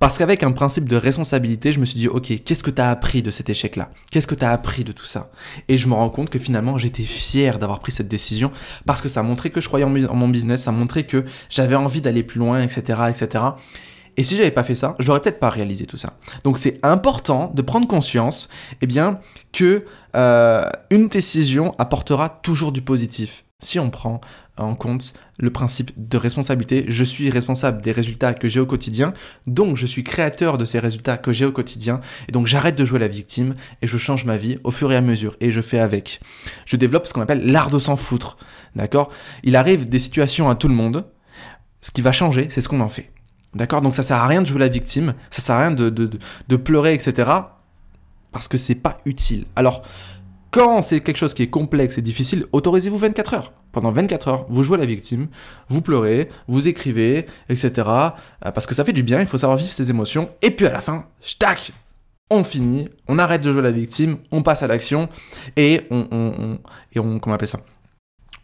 Parce 0.00 0.18
qu'avec 0.18 0.42
un 0.42 0.50
principe 0.50 0.88
de 0.88 0.96
responsabilité, 0.96 1.72
je 1.72 1.78
me 1.78 1.84
suis 1.84 2.00
dit, 2.00 2.08
ok, 2.08 2.42
qu'est-ce 2.44 2.64
que 2.64 2.72
tu 2.72 2.82
as 2.82 2.90
appris 2.90 3.22
de 3.22 3.30
cet 3.30 3.50
échec-là? 3.50 3.92
Qu'est-ce 4.10 4.26
que 4.26 4.34
tu 4.34 4.44
as 4.44 4.50
appris 4.50 4.82
de 4.82 4.90
tout 4.90 5.06
ça? 5.06 5.30
Et 5.68 5.78
je 5.78 5.86
me 5.86 5.94
rends 5.94 6.10
compte 6.10 6.28
que 6.28 6.40
finalement, 6.40 6.76
j'étais 6.76 7.04
fier 7.04 7.60
d'avoir 7.60 7.78
pris 7.78 7.92
cette 7.92 8.08
décision 8.08 8.50
parce 8.84 9.00
que 9.00 9.08
ça 9.08 9.22
montrait 9.22 9.50
que 9.50 9.60
je 9.60 9.68
croyais 9.68 9.84
en 9.84 10.16
mon 10.16 10.28
business, 10.28 10.64
ça 10.64 10.72
montrait 10.72 11.04
que 11.04 11.24
j'avais 11.50 11.76
envie 11.76 12.00
d'aller 12.00 12.24
plus 12.24 12.40
loin, 12.40 12.60
etc., 12.60 12.98
etc. 13.08 13.44
Et 14.16 14.22
si 14.22 14.36
j'avais 14.36 14.50
pas 14.50 14.64
fait 14.64 14.74
ça, 14.74 14.94
j'aurais 14.98 15.20
peut-être 15.20 15.40
pas 15.40 15.50
réalisé 15.50 15.86
tout 15.86 15.96
ça. 15.96 16.14
Donc 16.44 16.58
c'est 16.58 16.78
important 16.82 17.50
de 17.54 17.62
prendre 17.62 17.86
conscience, 17.88 18.48
eh 18.80 18.86
bien, 18.86 19.20
que 19.52 19.84
euh, 20.14 20.62
une 20.90 21.08
décision 21.08 21.74
apportera 21.78 22.28
toujours 22.28 22.72
du 22.72 22.82
positif. 22.82 23.44
Si 23.60 23.78
on 23.78 23.88
prend 23.88 24.20
en 24.56 24.74
compte 24.74 25.14
le 25.38 25.50
principe 25.50 25.90
de 25.96 26.16
responsabilité, 26.16 26.84
je 26.86 27.02
suis 27.02 27.30
responsable 27.30 27.80
des 27.80 27.92
résultats 27.92 28.34
que 28.34 28.48
j'ai 28.48 28.60
au 28.60 28.66
quotidien, 28.66 29.14
donc 29.46 29.76
je 29.76 29.86
suis 29.86 30.04
créateur 30.04 30.58
de 30.58 30.64
ces 30.64 30.78
résultats 30.78 31.16
que 31.16 31.32
j'ai 31.32 31.46
au 31.46 31.50
quotidien, 31.50 32.00
et 32.28 32.32
donc 32.32 32.46
j'arrête 32.46 32.76
de 32.76 32.84
jouer 32.84 32.98
la 32.98 33.08
victime 33.08 33.54
et 33.80 33.86
je 33.86 33.96
change 33.96 34.26
ma 34.26 34.36
vie 34.36 34.58
au 34.64 34.70
fur 34.70 34.92
et 34.92 34.96
à 34.96 35.00
mesure, 35.00 35.36
et 35.40 35.50
je 35.50 35.60
fais 35.62 35.78
avec. 35.78 36.20
Je 36.66 36.76
développe 36.76 37.06
ce 37.06 37.14
qu'on 37.14 37.22
appelle 37.22 37.50
l'art 37.50 37.70
de 37.70 37.78
s'en 37.78 37.96
foutre, 37.96 38.36
d'accord? 38.76 39.10
Il 39.44 39.56
arrive 39.56 39.88
des 39.88 39.98
situations 39.98 40.50
à 40.50 40.54
tout 40.54 40.68
le 40.68 40.74
monde, 40.74 41.06
ce 41.80 41.90
qui 41.90 42.02
va 42.02 42.12
changer, 42.12 42.48
c'est 42.50 42.60
ce 42.60 42.68
qu'on 42.68 42.80
en 42.80 42.88
fait. 42.88 43.13
D'accord? 43.54 43.80
Donc 43.80 43.94
ça 43.94 44.02
sert 44.02 44.16
à 44.16 44.26
rien 44.26 44.42
de 44.42 44.46
jouer 44.46 44.58
la 44.58 44.68
victime, 44.68 45.14
ça 45.30 45.42
sert 45.42 45.56
à 45.56 45.60
rien 45.60 45.70
de, 45.70 46.56
pleurer, 46.56 46.94
etc. 46.94 47.30
Parce 48.32 48.48
que 48.48 48.58
c'est 48.58 48.74
pas 48.74 48.98
utile. 49.04 49.44
Alors, 49.54 49.82
quand 50.50 50.82
c'est 50.82 51.00
quelque 51.00 51.16
chose 51.16 51.34
qui 51.34 51.42
est 51.42 51.50
complexe 51.50 51.98
et 51.98 52.02
difficile, 52.02 52.46
autorisez-vous 52.52 52.98
24 52.98 53.34
heures. 53.34 53.52
Pendant 53.72 53.90
24 53.90 54.28
heures, 54.28 54.46
vous 54.48 54.62
jouez 54.62 54.78
la 54.78 54.86
victime, 54.86 55.28
vous 55.68 55.82
pleurez, 55.82 56.28
vous 56.46 56.68
écrivez, 56.68 57.26
etc. 57.48 57.72
Euh, 57.76 58.50
parce 58.52 58.66
que 58.66 58.74
ça 58.74 58.84
fait 58.84 58.92
du 58.92 59.02
bien, 59.02 59.20
il 59.20 59.26
faut 59.26 59.38
savoir 59.38 59.58
vivre 59.58 59.72
ses 59.72 59.90
émotions. 59.90 60.30
Et 60.42 60.50
puis 60.50 60.66
à 60.66 60.72
la 60.72 60.80
fin, 60.80 61.06
tac, 61.38 61.72
on 62.30 62.44
finit, 62.44 62.88
on 63.08 63.18
arrête 63.18 63.42
de 63.42 63.52
jouer 63.52 63.62
la 63.62 63.72
victime, 63.72 64.18
on 64.30 64.42
passe 64.42 64.62
à 64.62 64.66
l'action 64.66 65.08
et 65.56 65.82
on, 65.90 66.06
on, 66.10 66.58
et 66.92 66.98
on 66.98 67.18
comment 67.18 67.32
on 67.32 67.36
appelle 67.36 67.48
ça? 67.48 67.60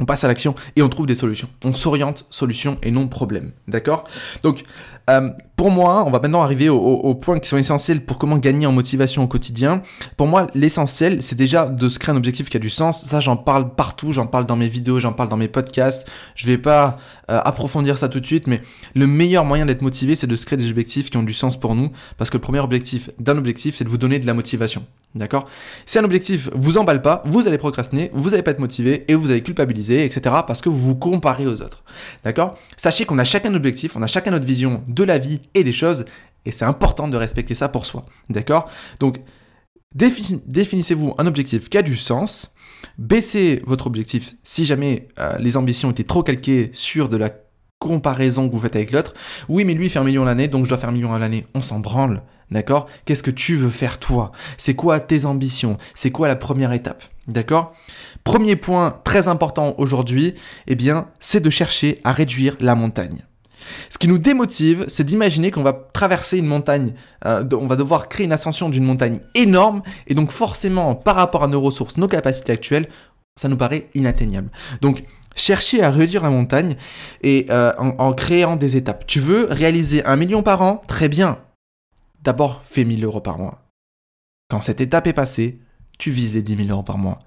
On 0.00 0.04
passe 0.04 0.24
à 0.24 0.28
l'action 0.28 0.54
et 0.76 0.82
on 0.82 0.88
trouve 0.88 1.06
des 1.06 1.14
solutions. 1.14 1.48
On 1.64 1.72
s'oriente 1.72 2.26
solution 2.30 2.78
et 2.82 2.90
non 2.90 3.08
problème. 3.08 3.52
D'accord? 3.68 4.04
Donc, 4.42 4.64
euh, 5.08 5.30
pour 5.60 5.70
moi, 5.70 6.04
on 6.06 6.10
va 6.10 6.20
maintenant 6.20 6.40
arriver 6.40 6.70
aux, 6.70 7.14
points 7.16 7.38
qui 7.38 7.46
sont 7.46 7.58
essentiels 7.58 8.00
pour 8.00 8.16
comment 8.16 8.38
gagner 8.38 8.64
en 8.64 8.72
motivation 8.72 9.24
au 9.24 9.26
quotidien. 9.26 9.82
Pour 10.16 10.26
moi, 10.26 10.46
l'essentiel, 10.54 11.20
c'est 11.20 11.36
déjà 11.36 11.66
de 11.66 11.88
se 11.90 11.98
créer 11.98 12.14
un 12.14 12.16
objectif 12.16 12.48
qui 12.48 12.56
a 12.56 12.60
du 12.60 12.70
sens. 12.70 13.04
Ça, 13.04 13.20
j'en 13.20 13.36
parle 13.36 13.74
partout, 13.74 14.10
j'en 14.10 14.26
parle 14.26 14.46
dans 14.46 14.56
mes 14.56 14.68
vidéos, 14.68 15.00
j'en 15.00 15.12
parle 15.12 15.28
dans 15.28 15.36
mes 15.36 15.48
podcasts. 15.48 16.08
Je 16.34 16.46
vais 16.46 16.56
pas 16.56 16.96
euh, 17.30 17.38
approfondir 17.44 17.98
ça 17.98 18.08
tout 18.08 18.20
de 18.20 18.24
suite, 18.24 18.46
mais 18.46 18.62
le 18.94 19.06
meilleur 19.06 19.44
moyen 19.44 19.66
d'être 19.66 19.82
motivé, 19.82 20.16
c'est 20.16 20.26
de 20.26 20.34
se 20.34 20.46
créer 20.46 20.56
des 20.56 20.70
objectifs 20.70 21.10
qui 21.10 21.18
ont 21.18 21.22
du 21.22 21.34
sens 21.34 21.60
pour 21.60 21.74
nous, 21.74 21.92
parce 22.16 22.30
que 22.30 22.38
le 22.38 22.40
premier 22.40 22.60
objectif 22.60 23.10
d'un 23.18 23.36
objectif, 23.36 23.76
c'est 23.76 23.84
de 23.84 23.90
vous 23.90 23.98
donner 23.98 24.18
de 24.18 24.26
la 24.26 24.32
motivation. 24.32 24.82
D'accord? 25.16 25.44
Si 25.86 25.98
un 25.98 26.04
objectif 26.04 26.50
vous 26.54 26.78
emballe 26.78 27.02
pas, 27.02 27.24
vous 27.26 27.48
allez 27.48 27.58
procrastiner, 27.58 28.12
vous 28.14 28.30
n'allez 28.30 28.44
pas 28.44 28.52
être 28.52 28.60
motivé 28.60 29.04
et 29.08 29.16
vous 29.16 29.32
allez 29.32 29.42
culpabiliser, 29.42 30.04
etc. 30.04 30.36
parce 30.46 30.60
que 30.60 30.68
vous 30.68 30.78
vous 30.78 30.94
comparez 30.94 31.48
aux 31.48 31.62
autres. 31.62 31.82
D'accord? 32.22 32.56
Sachez 32.76 33.04
qu'on 33.04 33.18
a 33.18 33.24
chacun 33.24 33.50
un 33.50 33.56
objectif, 33.56 33.96
on 33.96 34.02
a 34.02 34.06
chacun 34.06 34.30
notre 34.30 34.44
vision 34.44 34.84
de 34.86 35.02
la 35.02 35.18
vie 35.18 35.40
et 35.54 35.64
des 35.64 35.72
choses 35.72 36.04
et 36.44 36.52
c'est 36.52 36.64
important 36.64 37.08
de 37.08 37.16
respecter 37.16 37.54
ça 37.54 37.68
pour 37.68 37.86
soi. 37.86 38.04
D'accord? 38.28 38.70
Donc, 38.98 39.20
définissez-vous 39.94 41.14
un 41.18 41.26
objectif 41.26 41.68
qui 41.68 41.78
a 41.78 41.82
du 41.82 41.96
sens, 41.96 42.54
baissez 42.98 43.62
votre 43.66 43.86
objectif 43.86 44.36
si 44.42 44.64
jamais 44.64 45.08
euh, 45.18 45.36
les 45.38 45.56
ambitions 45.56 45.90
étaient 45.90 46.04
trop 46.04 46.22
calquées 46.22 46.70
sur 46.72 47.08
de 47.08 47.16
la 47.16 47.30
comparaison 47.78 48.48
que 48.48 48.54
vous 48.54 48.60
faites 48.60 48.76
avec 48.76 48.92
l'autre. 48.92 49.14
Oui, 49.48 49.64
mais 49.64 49.74
lui 49.74 49.88
fait 49.88 49.98
un 49.98 50.04
million 50.04 50.24
l'année, 50.24 50.48
donc 50.48 50.64
je 50.64 50.68
dois 50.68 50.78
faire 50.78 50.90
un 50.90 50.92
million 50.92 51.12
à 51.12 51.18
l'année. 51.18 51.46
On 51.54 51.62
s'en 51.62 51.80
branle. 51.80 52.22
D'accord? 52.50 52.86
Qu'est-ce 53.04 53.22
que 53.22 53.30
tu 53.30 53.56
veux 53.56 53.68
faire 53.68 53.98
toi? 53.98 54.32
C'est 54.56 54.74
quoi 54.74 54.98
tes 54.98 55.24
ambitions? 55.24 55.78
C'est 55.94 56.10
quoi 56.10 56.26
la 56.26 56.34
première 56.34 56.72
étape? 56.72 57.04
D'accord? 57.28 57.74
Premier 58.24 58.56
point 58.56 59.00
très 59.04 59.28
important 59.28 59.76
aujourd'hui, 59.78 60.34
eh 60.66 60.74
bien, 60.74 61.08
c'est 61.20 61.40
de 61.40 61.48
chercher 61.48 62.00
à 62.02 62.12
réduire 62.12 62.56
la 62.58 62.74
montagne. 62.74 63.24
Ce 63.88 63.98
qui 63.98 64.08
nous 64.08 64.18
démotive, 64.18 64.84
c'est 64.88 65.04
d'imaginer 65.04 65.50
qu'on 65.50 65.62
va 65.62 65.72
traverser 65.72 66.38
une 66.38 66.46
montagne, 66.46 66.94
euh, 67.26 67.44
on 67.52 67.66
va 67.66 67.76
devoir 67.76 68.08
créer 68.08 68.26
une 68.26 68.32
ascension 68.32 68.68
d'une 68.68 68.84
montagne 68.84 69.20
énorme, 69.34 69.82
et 70.06 70.14
donc 70.14 70.30
forcément, 70.30 70.94
par 70.94 71.16
rapport 71.16 71.44
à 71.44 71.48
nos 71.48 71.60
ressources, 71.60 71.96
nos 71.96 72.08
capacités 72.08 72.52
actuelles, 72.52 72.88
ça 73.36 73.48
nous 73.48 73.56
paraît 73.56 73.88
inatteignable. 73.94 74.50
Donc, 74.80 75.04
chercher 75.34 75.82
à 75.82 75.90
réduire 75.90 76.22
la 76.22 76.30
montagne 76.30 76.76
et 77.22 77.46
euh, 77.50 77.72
en, 77.78 78.12
créant 78.12 78.56
des 78.56 78.76
étapes. 78.76 79.06
Tu 79.06 79.20
veux 79.20 79.46
réaliser 79.50 80.04
un 80.04 80.16
million 80.16 80.42
par 80.42 80.62
an? 80.62 80.82
Très 80.86 81.08
bien. 81.08 81.38
D'abord, 82.22 82.62
fais 82.64 82.84
1000 82.84 83.04
euros 83.04 83.20
par 83.20 83.38
mois. 83.38 83.62
Quand 84.50 84.60
cette 84.60 84.80
étape 84.80 85.06
est 85.06 85.12
passée, 85.12 85.60
tu 85.98 86.10
vises 86.10 86.34
les 86.34 86.42
10 86.42 86.64
000 86.64 86.68
euros 86.70 86.82
par 86.82 86.98
mois. 86.98 87.18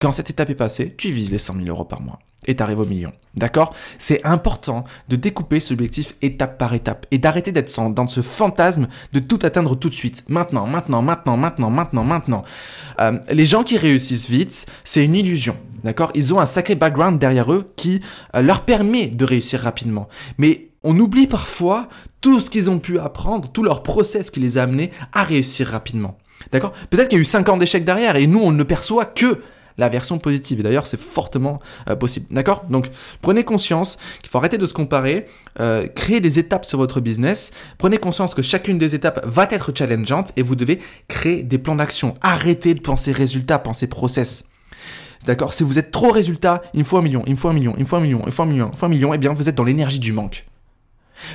Quand 0.00 0.12
cette 0.12 0.30
étape 0.30 0.48
est 0.48 0.54
passée, 0.54 0.94
tu 0.96 1.10
vises 1.10 1.30
les 1.30 1.36
100 1.36 1.56
000 1.56 1.66
euros 1.68 1.84
par 1.84 2.00
mois. 2.00 2.20
Et 2.46 2.56
tu 2.56 2.62
arrives 2.62 2.78
au 2.78 2.86
million. 2.86 3.12
D'accord? 3.34 3.74
C'est 3.98 4.24
important 4.24 4.82
de 5.10 5.16
découper 5.16 5.60
ce 5.60 5.74
objectif 5.74 6.14
étape 6.22 6.56
par 6.56 6.72
étape 6.72 7.04
et 7.10 7.18
d'arrêter 7.18 7.52
d'être 7.52 7.70
dans 7.90 8.08
ce 8.08 8.22
fantasme 8.22 8.88
de 9.12 9.20
tout 9.20 9.38
atteindre 9.42 9.76
tout 9.76 9.90
de 9.90 9.94
suite. 9.94 10.24
Maintenant, 10.30 10.66
maintenant, 10.66 11.02
maintenant, 11.02 11.36
maintenant, 11.36 11.68
maintenant, 11.68 12.02
maintenant. 12.02 12.44
Euh, 12.98 13.18
les 13.28 13.44
gens 13.44 13.62
qui 13.62 13.76
réussissent 13.76 14.30
vite, 14.30 14.64
c'est 14.84 15.04
une 15.04 15.14
illusion. 15.14 15.54
D'accord? 15.84 16.12
Ils 16.14 16.32
ont 16.32 16.40
un 16.40 16.46
sacré 16.46 16.76
background 16.76 17.18
derrière 17.18 17.52
eux 17.52 17.70
qui 17.76 18.00
euh, 18.34 18.40
leur 18.40 18.62
permet 18.62 19.08
de 19.08 19.24
réussir 19.26 19.60
rapidement. 19.60 20.08
Mais 20.38 20.70
on 20.82 20.98
oublie 20.98 21.26
parfois 21.26 21.90
tout 22.22 22.40
ce 22.40 22.48
qu'ils 22.48 22.70
ont 22.70 22.78
pu 22.78 22.98
apprendre, 22.98 23.52
tout 23.52 23.62
leur 23.62 23.82
process 23.82 24.30
qui 24.30 24.40
les 24.40 24.56
a 24.56 24.62
amenés 24.62 24.92
à 25.12 25.24
réussir 25.24 25.66
rapidement. 25.66 26.16
D'accord? 26.52 26.72
Peut-être 26.88 27.08
qu'il 27.08 27.18
y 27.18 27.20
a 27.20 27.22
eu 27.22 27.26
5 27.26 27.50
ans 27.50 27.58
d'échecs 27.58 27.84
derrière 27.84 28.16
et 28.16 28.26
nous, 28.26 28.40
on 28.40 28.50
ne 28.50 28.62
perçoit 28.62 29.04
que 29.04 29.42
la 29.78 29.88
version 29.88 30.18
positive. 30.18 30.60
Et 30.60 30.62
d'ailleurs, 30.62 30.86
c'est 30.86 31.00
fortement 31.00 31.58
euh, 31.88 31.96
possible. 31.96 32.26
D'accord? 32.30 32.64
Donc, 32.68 32.90
prenez 33.22 33.44
conscience 33.44 33.98
qu'il 34.20 34.30
faut 34.30 34.38
arrêter 34.38 34.58
de 34.58 34.66
se 34.66 34.74
comparer, 34.74 35.26
euh, 35.60 35.86
créer 35.86 36.20
des 36.20 36.38
étapes 36.38 36.64
sur 36.64 36.78
votre 36.78 37.00
business. 37.00 37.52
Prenez 37.78 37.98
conscience 37.98 38.34
que 38.34 38.42
chacune 38.42 38.78
des 38.78 38.94
étapes 38.94 39.24
va 39.24 39.48
être 39.50 39.72
challengeante 39.76 40.32
et 40.36 40.42
vous 40.42 40.56
devez 40.56 40.80
créer 41.08 41.42
des 41.42 41.58
plans 41.58 41.76
d'action. 41.76 42.14
Arrêtez 42.20 42.74
de 42.74 42.80
penser 42.80 43.12
résultat, 43.12 43.58
penser 43.58 43.86
process. 43.86 44.46
D'accord? 45.26 45.52
Si 45.52 45.62
vous 45.62 45.78
êtes 45.78 45.90
trop 45.90 46.10
résultat, 46.10 46.62
il 46.72 46.80
me 46.80 46.84
faut 46.84 46.96
un 46.96 47.02
million, 47.02 47.22
il 47.26 47.32
me 47.32 47.36
faut 47.36 47.48
un 47.48 47.52
million, 47.52 47.74
il 47.76 47.82
me 47.82 47.86
faut 47.86 47.96
un 47.96 48.00
million, 48.00 48.20
il 48.20 48.26
me 48.26 48.30
faut 48.30 48.42
un 48.42 48.46
million, 48.46 48.66
il 48.66 48.72
me 48.72 48.76
faut 48.76 48.86
un 48.86 48.88
million, 48.88 49.14
eh 49.14 49.18
bien, 49.18 49.32
vous 49.32 49.48
êtes 49.48 49.54
dans 49.54 49.64
l'énergie 49.64 50.00
du 50.00 50.12
manque. 50.12 50.46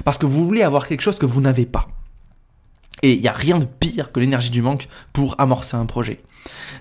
Parce 0.04 0.18
que 0.18 0.26
vous 0.26 0.46
voulez 0.46 0.64
avoir 0.64 0.88
quelque 0.88 1.02
chose 1.02 1.20
que 1.20 1.26
vous 1.26 1.42
n'avez 1.42 1.66
pas. 1.66 1.86
Et 3.04 3.14
il 3.14 3.22
n'y 3.22 3.28
a 3.28 3.34
rien 3.34 3.60
de 3.60 3.66
pire 3.66 4.12
que 4.12 4.20
l'énergie 4.20 4.50
du 4.50 4.62
manque 4.62 4.88
pour 5.14 5.36
amorcer 5.40 5.78
un 5.78 5.86
projet. 5.86 6.24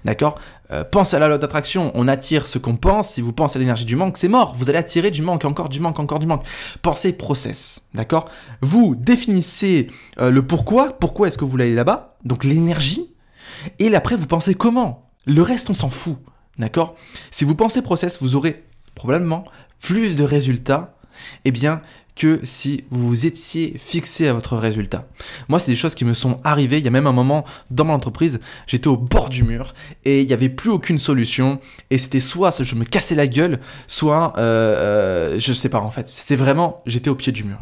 D'accord 0.04 0.38
euh, 0.70 0.84
Pensez 0.84 1.16
à 1.16 1.18
la 1.18 1.28
loi 1.28 1.38
d'attraction, 1.38 1.92
on 1.94 2.08
attire 2.08 2.46
ce 2.46 2.58
qu'on 2.58 2.76
pense. 2.76 3.12
Si 3.12 3.20
vous 3.20 3.32
pensez 3.32 3.58
à 3.58 3.60
l'énergie 3.60 3.84
du 3.84 3.96
manque, 3.96 4.16
c'est 4.16 4.28
mort. 4.28 4.54
Vous 4.54 4.70
allez 4.70 4.78
attirer 4.78 5.10
du 5.10 5.22
manque, 5.22 5.44
encore 5.44 5.68
du 5.68 5.80
manque, 5.80 5.98
encore 5.98 6.18
du 6.18 6.26
manque. 6.26 6.44
Pensez 6.82 7.16
process. 7.16 7.88
D'accord 7.94 8.26
Vous 8.60 8.94
définissez 8.94 9.88
euh, 10.20 10.30
le 10.30 10.46
pourquoi. 10.46 10.98
Pourquoi 10.98 11.28
est-ce 11.28 11.38
que 11.38 11.44
vous 11.44 11.56
aller 11.56 11.74
là-bas 11.74 12.08
Donc 12.24 12.44
l'énergie. 12.44 13.14
Et 13.78 13.94
après, 13.94 14.16
vous 14.16 14.26
pensez 14.26 14.54
comment. 14.54 15.04
Le 15.26 15.42
reste, 15.42 15.70
on 15.70 15.74
s'en 15.74 15.90
fout. 15.90 16.16
D'accord 16.58 16.96
Si 17.30 17.44
vous 17.44 17.54
pensez 17.54 17.82
process, 17.82 18.20
vous 18.20 18.36
aurez 18.36 18.64
probablement 18.94 19.44
plus 19.80 20.16
de 20.16 20.24
résultats 20.24 20.94
eh 21.44 21.50
bien, 21.50 21.80
que 22.16 22.40
si 22.44 22.84
vous 22.90 23.08
vous 23.08 23.26
étiez 23.26 23.74
fixé 23.78 24.28
à 24.28 24.32
votre 24.32 24.56
résultat. 24.56 25.08
Moi, 25.48 25.58
c'est 25.58 25.72
des 25.72 25.76
choses 25.76 25.94
qui 25.94 26.04
me 26.04 26.14
sont 26.14 26.40
arrivées. 26.44 26.78
Il 26.78 26.84
y 26.84 26.88
a 26.88 26.90
même 26.92 27.06
un 27.06 27.12
moment 27.12 27.44
dans 27.70 27.84
mon 27.84 27.92
entreprise, 27.92 28.40
j'étais 28.66 28.86
au 28.86 28.96
bord 28.96 29.28
du 29.28 29.42
mur 29.42 29.74
et 30.04 30.22
il 30.22 30.26
n'y 30.26 30.32
avait 30.32 30.48
plus 30.48 30.70
aucune 30.70 30.98
solution. 30.98 31.60
Et 31.90 31.98
c'était 31.98 32.20
soit 32.20 32.62
je 32.62 32.74
me 32.74 32.84
cassais 32.84 33.14
la 33.14 33.26
gueule, 33.26 33.60
soit 33.86 34.34
euh, 34.38 35.34
euh, 35.34 35.38
je 35.38 35.52
sais 35.52 35.68
pas 35.68 35.80
en 35.80 35.90
fait. 35.90 36.08
C'était 36.08 36.36
vraiment, 36.36 36.78
j'étais 36.86 37.10
au 37.10 37.14
pied 37.14 37.32
du 37.32 37.44
mur. 37.44 37.58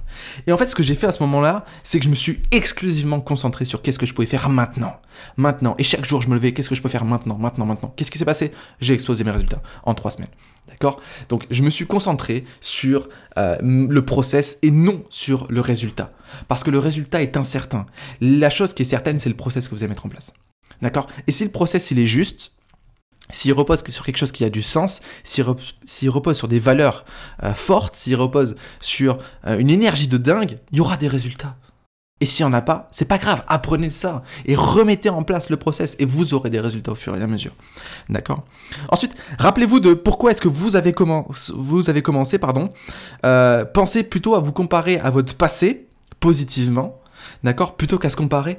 Et 0.47 0.53
en 0.53 0.57
fait, 0.57 0.69
ce 0.69 0.75
que 0.75 0.83
j'ai 0.83 0.95
fait 0.95 1.07
à 1.07 1.13
ce 1.13 1.23
moment-là, 1.23 1.65
c'est 1.83 1.99
que 1.99 2.05
je 2.05 2.11
me 2.11 2.15
suis 2.15 2.41
exclusivement 2.51 3.21
concentré 3.21 3.65
sur 3.65 3.83
qu'est-ce 3.83 3.99
que 3.99 4.07
je 4.07 4.15
pouvais 4.15 4.27
faire 4.27 4.49
maintenant. 4.49 4.97
Maintenant. 5.37 5.75
Et 5.79 5.83
chaque 5.85 6.05
jour, 6.05 6.21
je 6.23 6.29
me 6.29 6.35
levais, 6.35 6.53
qu'est-ce 6.53 6.69
que 6.69 6.75
je 6.75 6.83
peux 6.83 6.89
faire 6.89 7.05
maintenant, 7.05 7.39
maintenant, 7.39 7.67
maintenant. 7.67 7.93
Qu'est-ce 7.97 8.11
qui 8.11 8.19
s'est 8.19 8.25
passé? 8.25 8.53
J'ai 8.81 8.95
explosé 8.95 9.25
mes 9.25 9.31
résultats 9.31 9.63
en 9.85 9.95
trois 9.95 10.11
semaines. 10.11 10.31
D'accord? 10.69 11.01
Donc 11.29 11.47
je 11.51 11.63
me 11.63 11.71
suis 11.71 11.87
concentré 11.87 12.45
sur 12.61 13.09
euh, 13.39 13.57
le 13.61 14.05
process 14.05 14.59
et 14.63 14.71
non 14.71 15.05
sur 15.11 15.47
le 15.51 15.61
résultat. 15.61 16.13
Parce 16.49 16.65
que 16.65 16.71
le 16.71 16.79
résultat 16.79 17.23
est 17.23 17.37
incertain. 17.37 17.87
La 18.21 18.51
chose 18.51 18.75
qui 18.75 18.83
est 18.83 18.87
certaine, 18.87 19.19
c'est 19.19 19.29
le 19.29 19.37
process 19.37 19.69
que 19.69 19.75
vous 19.75 19.83
allez 19.83 19.91
mettre 19.91 20.07
en 20.07 20.09
place. 20.09 20.33
D'accord? 20.81 21.07
Et 21.27 21.33
si 21.33 21.45
le 21.45 21.51
process 21.51 21.91
il 21.91 21.99
est 21.99 22.07
juste, 22.07 22.53
s'il 23.31 23.53
repose 23.53 23.83
sur 23.89 24.05
quelque 24.05 24.17
chose 24.17 24.33
qui 24.33 24.45
a 24.45 24.51
du 24.51 24.63
sens, 24.63 25.01
s'il 25.25 26.11
repose 26.11 26.37
sur 26.37 26.49
des 26.49 26.59
valeurs 26.59 27.05
euh, 27.43 27.55
fortes, 27.55 27.97
s'il 27.97 28.17
repose 28.17 28.57
sur 28.81 29.19
euh, 29.47 29.59
une 29.59 29.71
énergie 29.71 30.09
de 30.09 30.17
dingue, 30.17 30.59
il 30.71 30.79
y 30.79 30.81
aura 30.81 30.97
des 30.97 31.09
résultats. 31.09 31.57
Et 32.23 32.25
s'il 32.25 32.47
n'y 32.47 32.51
en 32.53 32.55
a 32.55 32.63
pas, 32.63 32.87
c'est 32.93 33.07
pas 33.07 33.19
grave, 33.19 33.43
apprenez 33.49 33.91
ça 33.91 34.21
et 34.47 34.55
remettez 34.55 35.09
en 35.09 35.25
place 35.25 35.51
le 35.51 35.57
process 35.57 35.97
et 35.99 36.05
vous 36.05 36.35
aurez 36.35 36.51
des 36.51 36.61
résultats 36.61 36.93
au 36.93 36.95
fur 36.95 37.17
et 37.17 37.21
à 37.21 37.27
mesure. 37.27 37.51
D'accord? 38.09 38.45
Ensuite, 38.91 39.13
rappelez-vous 39.41 39.81
de 39.81 39.93
pourquoi 39.93 40.31
est-ce 40.31 40.41
que 40.41 40.47
vous 40.47 40.77
avez, 40.77 40.93
commencé. 40.93 42.39
Pardon. 42.39 42.71
Euh, 43.27 43.65
pensez 43.65 44.05
plutôt 44.05 44.37
à 44.37 44.39
vous 44.39 44.53
comparer 44.53 45.01
à 45.01 45.11
votre 45.11 45.35
passé 45.35 45.89
positivement, 46.21 47.01
d'accord? 47.43 47.75
Plutôt 47.75 47.99
qu'à 47.99 48.09
se 48.09 48.15
comparer 48.15 48.57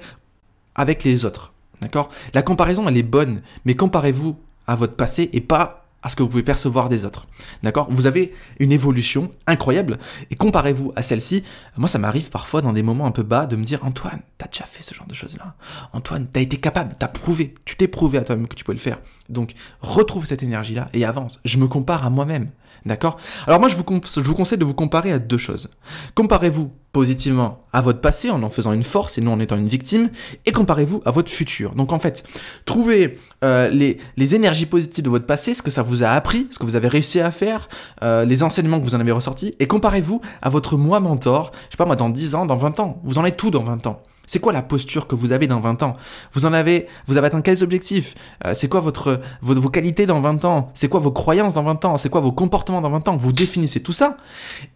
avec 0.76 1.06
les 1.06 1.24
autres. 1.24 1.54
D'accord? 1.80 2.10
La 2.34 2.42
comparaison, 2.42 2.90
elle 2.90 2.98
est 2.98 3.02
bonne, 3.02 3.44
mais 3.64 3.76
comparez-vous 3.76 4.36
à 4.68 4.76
votre 4.76 4.98
passé 4.98 5.30
et 5.32 5.40
pas 5.40 5.83
à 6.04 6.10
ce 6.10 6.16
que 6.16 6.22
vous 6.22 6.30
pouvez 6.30 6.44
percevoir 6.44 6.90
des 6.90 7.06
autres. 7.06 7.28
D'accord? 7.64 7.88
Vous 7.90 8.06
avez 8.06 8.34
une 8.60 8.72
évolution 8.72 9.32
incroyable 9.48 9.98
et 10.30 10.36
comparez-vous 10.36 10.92
à 10.96 11.02
celle-ci. 11.02 11.44
Moi, 11.78 11.88
ça 11.88 11.98
m'arrive 11.98 12.30
parfois 12.30 12.62
dans 12.62 12.74
des 12.74 12.84
moments 12.84 13.06
un 13.06 13.12
peu 13.12 13.24
bas 13.24 13.46
de 13.46 13.56
me 13.56 13.64
dire 13.64 13.84
Antoine, 13.86 14.22
t'as 14.38 14.48
déjà 14.48 14.66
fait 14.66 14.84
ce 14.84 14.94
genre 14.94 15.08
de 15.08 15.14
choses-là? 15.14 15.56
Antoine, 15.94 16.28
t'as 16.32 16.42
été 16.42 16.58
capable, 16.58 16.94
t'as 17.00 17.08
prouvé, 17.08 17.56
tu 17.66 17.78
t'es 17.78 17.88
prouvé 17.88 18.18
à 18.18 18.24
toi-même 18.24 18.48
que 18.48 18.56
tu 18.56 18.64
pouvais 18.64 18.76
le 18.76 18.82
faire. 18.82 19.00
Donc, 19.30 19.54
retrouve 19.82 20.26
cette 20.26 20.44
énergie-là 20.44 20.90
et 20.94 21.06
avance. 21.06 21.40
Je 21.46 21.58
me 21.58 21.68
compare 21.68 22.06
à 22.06 22.10
moi-même. 22.10 22.50
D'accord? 22.86 23.16
Alors 23.48 23.62
moi, 23.62 23.70
je 23.70 23.78
vous, 23.78 23.86
je 24.04 24.20
vous 24.20 24.36
conseille 24.36 24.58
de 24.58 24.66
vous 24.66 24.74
comparer 24.74 25.14
à 25.14 25.20
deux 25.20 25.38
choses. 25.38 25.70
Comparez-vous 26.16 26.70
positivement 26.92 27.64
à 27.72 27.82
votre 27.82 28.02
passé 28.02 28.30
en 28.30 28.44
en 28.44 28.50
faisant 28.50 28.74
une 28.74 28.84
force 28.84 29.18
et 29.18 29.22
non 29.22 29.34
en 29.34 29.40
étant 29.40 29.58
une 29.58 29.70
victime, 29.70 30.10
et 30.46 30.52
comparez-vous 30.52 31.02
à 31.06 31.12
votre 31.12 31.32
futur. 31.32 31.76
Donc 31.76 31.94
en 31.94 32.00
fait, 32.00 32.24
trouvez 32.66 33.18
euh, 33.44 33.70
les, 33.70 34.00
les, 34.18 34.36
énergies 34.36 34.66
positives 34.66 35.04
de 35.04 35.10
votre 35.10 35.26
passé, 35.26 35.54
ce 35.54 35.62
que 35.62 35.72
ça 35.72 35.82
vous 35.82 36.04
a 36.04 36.10
appris, 36.10 36.48
ce 36.52 36.60
que 36.60 36.66
vous 36.66 36.76
avez 36.76 36.90
réussi 36.90 37.22
à 37.22 37.32
faire, 37.32 37.70
euh, 38.04 38.26
les 38.26 38.44
enseignements 38.44 38.80
que 38.80 38.84
vous 38.84 38.96
en 38.96 39.00
avez 39.00 39.14
ressortis, 39.14 39.56
et 39.60 39.68
comparez-vous 39.68 40.22
à 40.42 40.50
votre 40.50 40.76
moi 40.76 41.00
mentor, 41.00 41.52
je 41.70 41.72
sais 41.72 41.78
pas 41.78 41.86
moi, 41.86 41.96
dans 41.96 42.10
10 42.10 42.36
ans, 42.36 42.46
dans 42.46 42.58
20 42.58 42.80
ans. 42.82 43.02
Vous 43.04 43.18
en 43.18 43.26
êtes 43.26 43.38
tout 43.38 43.50
dans 43.50 43.64
20 43.64 43.88
ans? 43.88 44.04
C'est 44.26 44.40
quoi 44.40 44.54
la 44.54 44.62
posture 44.62 45.08
que 45.08 45.16
vous 45.16 45.32
avez 45.32 45.48
dans 45.48 45.60
20 45.60 45.84
ans? 45.84 45.98
Vous 46.32 46.46
en 46.46 46.54
avez, 46.54 46.88
vous 47.08 47.18
avez 47.18 47.28
atteint 47.28 47.42
quels 47.42 47.64
objectifs? 47.64 48.16
Euh, 48.46 48.54
C'est 48.54 48.70
quoi 48.70 48.80
vos, 48.80 49.70
qualités 49.70 50.06
dans 50.06 50.22
20 50.22 50.46
ans? 50.46 50.72
C'est 50.74 50.88
quoi 50.88 51.00
vos 51.00 51.12
croyances 51.12 51.54
dans 51.54 51.64
20 51.64 51.84
ans? 51.86 51.98
C'est 51.98 52.10
quoi 52.10 52.22
vos 52.22 52.32
comportements 52.32 52.82
dans 52.82 52.90
20 52.90 53.08
ans? 53.10 53.18
Vous 53.18 53.34
définissez 53.34 53.84
tout 53.84 53.94
ça. 53.94 54.18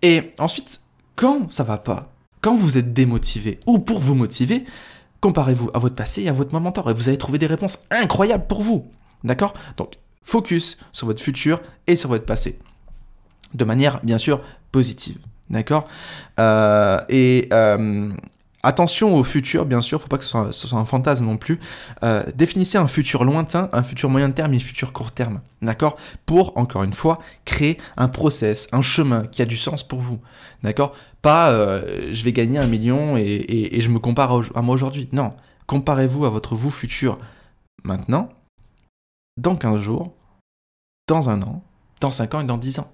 Et 0.01 0.31
ensuite, 0.37 0.81
quand 1.15 1.49
ça 1.51 1.63
va 1.63 1.77
pas, 1.77 2.03
quand 2.41 2.55
vous 2.55 2.77
êtes 2.77 2.93
démotivé? 2.93 3.59
Ou 3.65 3.79
pour 3.79 3.99
vous 3.99 4.15
motiver, 4.15 4.65
comparez-vous 5.21 5.71
à 5.73 5.79
votre 5.79 5.95
passé 5.95 6.23
et 6.23 6.29
à 6.29 6.33
votre 6.33 6.53
moment 6.53 6.73
et 6.75 6.93
vous 6.93 7.07
allez 7.07 7.17
trouver 7.17 7.39
des 7.39 7.47
réponses 7.47 7.79
incroyables 7.89 8.47
pour 8.47 8.61
vous. 8.61 8.85
D'accord? 9.23 9.53
Donc, 9.77 9.93
focus 10.23 10.77
sur 10.91 11.07
votre 11.07 11.21
futur 11.21 11.61
et 11.87 11.95
sur 11.95 12.09
votre 12.09 12.25
passé. 12.25 12.59
De 13.53 13.63
manière, 13.63 14.01
bien 14.03 14.17
sûr, 14.17 14.41
positive. 14.71 15.17
D'accord? 15.49 15.87
Euh, 16.39 16.99
Et 17.07 17.47
euh, 17.53 18.09
Attention 18.63 19.15
au 19.15 19.23
futur, 19.23 19.65
bien 19.67 19.81
sûr, 19.81 20.01
faut 20.01 20.07
pas 20.07 20.17
que 20.17 20.23
ce 20.23 20.51
soit, 20.51 20.79
un 20.79 20.85
fantasme 20.85 21.25
non 21.25 21.37
plus. 21.37 21.59
Euh, 22.03 22.23
définissez 22.33 22.79
un 22.79 22.87
futur 22.87 23.23
lointain, 23.23 23.69
un 23.71 23.83
futur 23.83 24.09
moyen 24.09 24.31
terme 24.31 24.53
et 24.53 24.57
un 24.57 24.59
futur 24.59 24.93
court 24.93 25.11
terme, 25.11 25.41
d'accord? 25.61 25.93
Pour, 26.25 26.57
encore 26.57 26.83
une 26.83 26.93
fois, 26.93 27.19
créer 27.45 27.77
un 27.97 28.07
process, 28.07 28.67
un 28.71 28.81
chemin 28.81 29.27
qui 29.27 29.43
a 29.43 29.45
du 29.45 29.57
sens 29.57 29.87
pour 29.87 29.99
vous, 29.99 30.19
d'accord? 30.63 30.93
Pas 31.21 31.51
euh, 31.51 32.09
je 32.11 32.23
vais 32.23 32.33
gagner 32.33 32.57
un 32.57 32.65
million 32.65 33.15
et, 33.15 33.79
je 33.79 33.89
me 33.89 33.99
compare 33.99 34.41
à, 34.55 34.61
moi 34.63 34.73
aujourd'hui. 34.73 35.07
Non, 35.11 35.29
comparez-vous 35.67 36.25
à 36.25 36.29
votre 36.29 36.55
vous 36.55 36.71
futur 36.71 37.19
maintenant, 37.83 38.29
dans 39.39 39.55
15 39.55 39.79
jours, 39.79 40.13
dans 41.07 41.29
un 41.29 41.43
an, 41.43 41.63
dans 42.01 42.11
5 42.11 42.33
ans 42.33 42.41
et 42.41 42.45
dans 42.45 42.57
10 42.57 42.79
ans. 42.79 42.91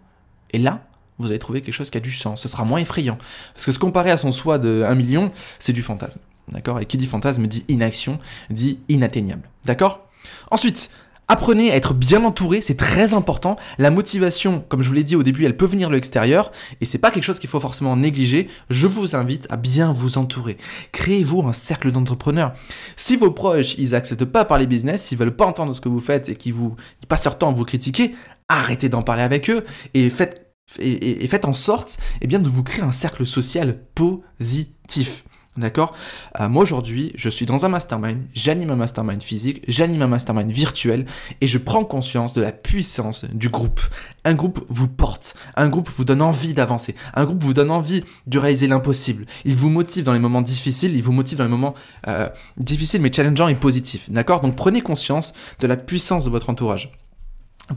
Et 0.52 0.60
là, 0.60 0.82
vous 1.24 1.32
allez 1.32 1.40
trouver 1.40 1.62
quelque 1.62 1.74
chose 1.74 1.90
qui 1.90 1.98
a 1.98 2.02
du 2.02 2.12
sens. 2.12 2.42
Ce 2.42 2.48
sera 2.48 2.64
moins 2.66 2.80
effrayant. 2.80 3.18
Parce 3.54 3.66
que 3.66 3.72
se 3.72 3.80
comparer 3.80 4.12
à 4.12 4.18
son 4.18 4.32
soi 4.32 4.58
de 4.58 4.84
1 4.86 4.96
million, 4.96 5.32
c'est 5.60 5.74
du 5.74 5.82
fantasme. 5.82 6.20
D'accord? 6.52 6.80
Et 6.80 6.86
qui 6.86 6.98
dit 6.98 7.08
fantasme 7.08 7.48
dit 7.48 7.66
inaction, 7.68 8.20
dit 8.50 8.80
inatteignable. 8.90 9.50
D'accord? 9.66 10.08
Ensuite, 10.52 10.90
Apprenez 11.30 11.72
à 11.72 11.76
être 11.78 11.94
bien 11.94 12.26
entouré, 12.26 12.60
c'est 12.60 12.76
très 12.76 13.14
important. 13.14 13.56
La 13.78 13.92
motivation, 13.92 14.64
comme 14.68 14.84
je 14.84 14.90
vous 14.90 14.94
l'ai 14.94 15.04
dit 15.04 15.16
au 15.16 15.24
début, 15.24 15.46
elle 15.46 15.56
peut 15.56 15.66
venir 15.66 15.88
de 15.88 15.94
l'extérieur 15.94 16.52
et 16.82 16.86
c'est 16.86 16.98
pas 16.98 17.12
quelque 17.12 17.24
chose 17.24 17.40
qu'il 17.40 17.50
faut 17.50 17.62
forcément 17.62 17.96
négliger. 17.96 18.50
Je 18.70 18.88
vous 18.88 19.16
invite 19.16 19.48
à 19.50 19.56
bien 19.56 19.94
vous 19.94 20.18
entourer. 20.18 20.58
Créez-vous 20.92 21.42
un 21.48 21.54
cercle 21.54 21.92
d'entrepreneurs. 21.92 22.54
Si 22.98 23.16
vos 23.16 23.32
proches, 23.32 23.76
ils 23.78 23.96
acceptent 23.96 24.26
pas 24.26 24.44
parler 24.44 24.68
business, 24.68 25.14
ils 25.14 25.18
veulent 25.18 25.36
pas 25.36 25.46
entendre 25.46 25.74
ce 25.74 25.80
que 25.80 25.88
vous 25.88 26.02
faites 26.02 26.28
et 26.28 26.36
qu'ils 26.36 26.54
vous 26.54 26.76
passent 27.08 27.24
leur 27.24 27.38
temps 27.38 27.52
à 27.52 27.54
vous 27.54 27.66
critiquer, 27.66 28.14
arrêtez 28.50 28.90
d'en 28.90 29.02
parler 29.02 29.24
avec 29.24 29.50
eux 29.50 29.64
et 29.94 30.10
faites 30.10 30.43
et, 30.80 31.28
faites 31.28 31.46
en 31.46 31.54
sorte 31.54 31.98
eh 32.22 32.28
bien, 32.28 32.40
de 32.40 32.50
vous 32.50 32.64
créer 32.64 32.84
un 32.84 32.92
cercle 32.92 33.26
social 33.26 33.80
positif. 33.96 35.24
D'accord? 35.56 35.96
Euh, 36.40 36.50
Moi 36.50 36.64
aujourd'hui, 36.64 37.12
je 37.16 37.30
suis 37.30 37.46
dans 37.46 37.64
un 37.64 37.70
mastermind, 37.70 38.24
j'anime 38.34 38.72
un 38.72 38.76
mastermind 38.76 39.22
physique, 39.22 39.64
j'anime 39.68 40.02
un 40.02 40.08
mastermind 40.08 40.50
virtuel 40.50 41.06
et 41.42 41.48
je 41.48 41.60
prends 41.60 41.86
conscience 41.86 42.34
de 42.34 42.42
la 42.42 42.52
puissance 42.52 43.26
du 43.26 43.50
groupe. 43.50 43.82
Un 44.26 44.34
groupe 44.34 44.66
vous 44.70 44.88
porte, 44.88 45.36
un 45.56 45.70
groupe 45.70 45.90
vous 45.96 46.06
donne 46.06 46.24
envie 46.24 46.54
d'avancer, 46.54 46.96
un 47.14 47.26
groupe 47.26 47.44
vous 47.44 47.54
donne 47.54 47.70
envie 47.70 48.04
de 48.26 48.40
réaliser 48.40 48.66
l'impossible. 48.66 49.28
Il 49.46 49.56
vous 49.56 49.70
motive 49.70 50.06
dans 50.06 50.14
les 50.14 50.20
moments 50.20 50.42
difficiles, 50.42 50.96
il 50.96 51.04
vous 51.04 51.12
motive 51.12 51.38
dans 51.38 51.44
les 51.44 51.52
moments 51.52 51.76
euh, 52.08 52.30
difficiles 52.58 53.02
mais 53.02 53.14
challengeants 53.14 53.48
et 53.48 53.56
positifs. 53.56 54.10
D'accord? 54.10 54.42
Donc 54.42 54.56
prenez 54.56 54.82
conscience 54.82 55.34
de 55.60 55.68
la 55.68 55.78
puissance 55.78 56.26
de 56.26 56.32
votre 56.32 56.50
entourage. 56.50 56.92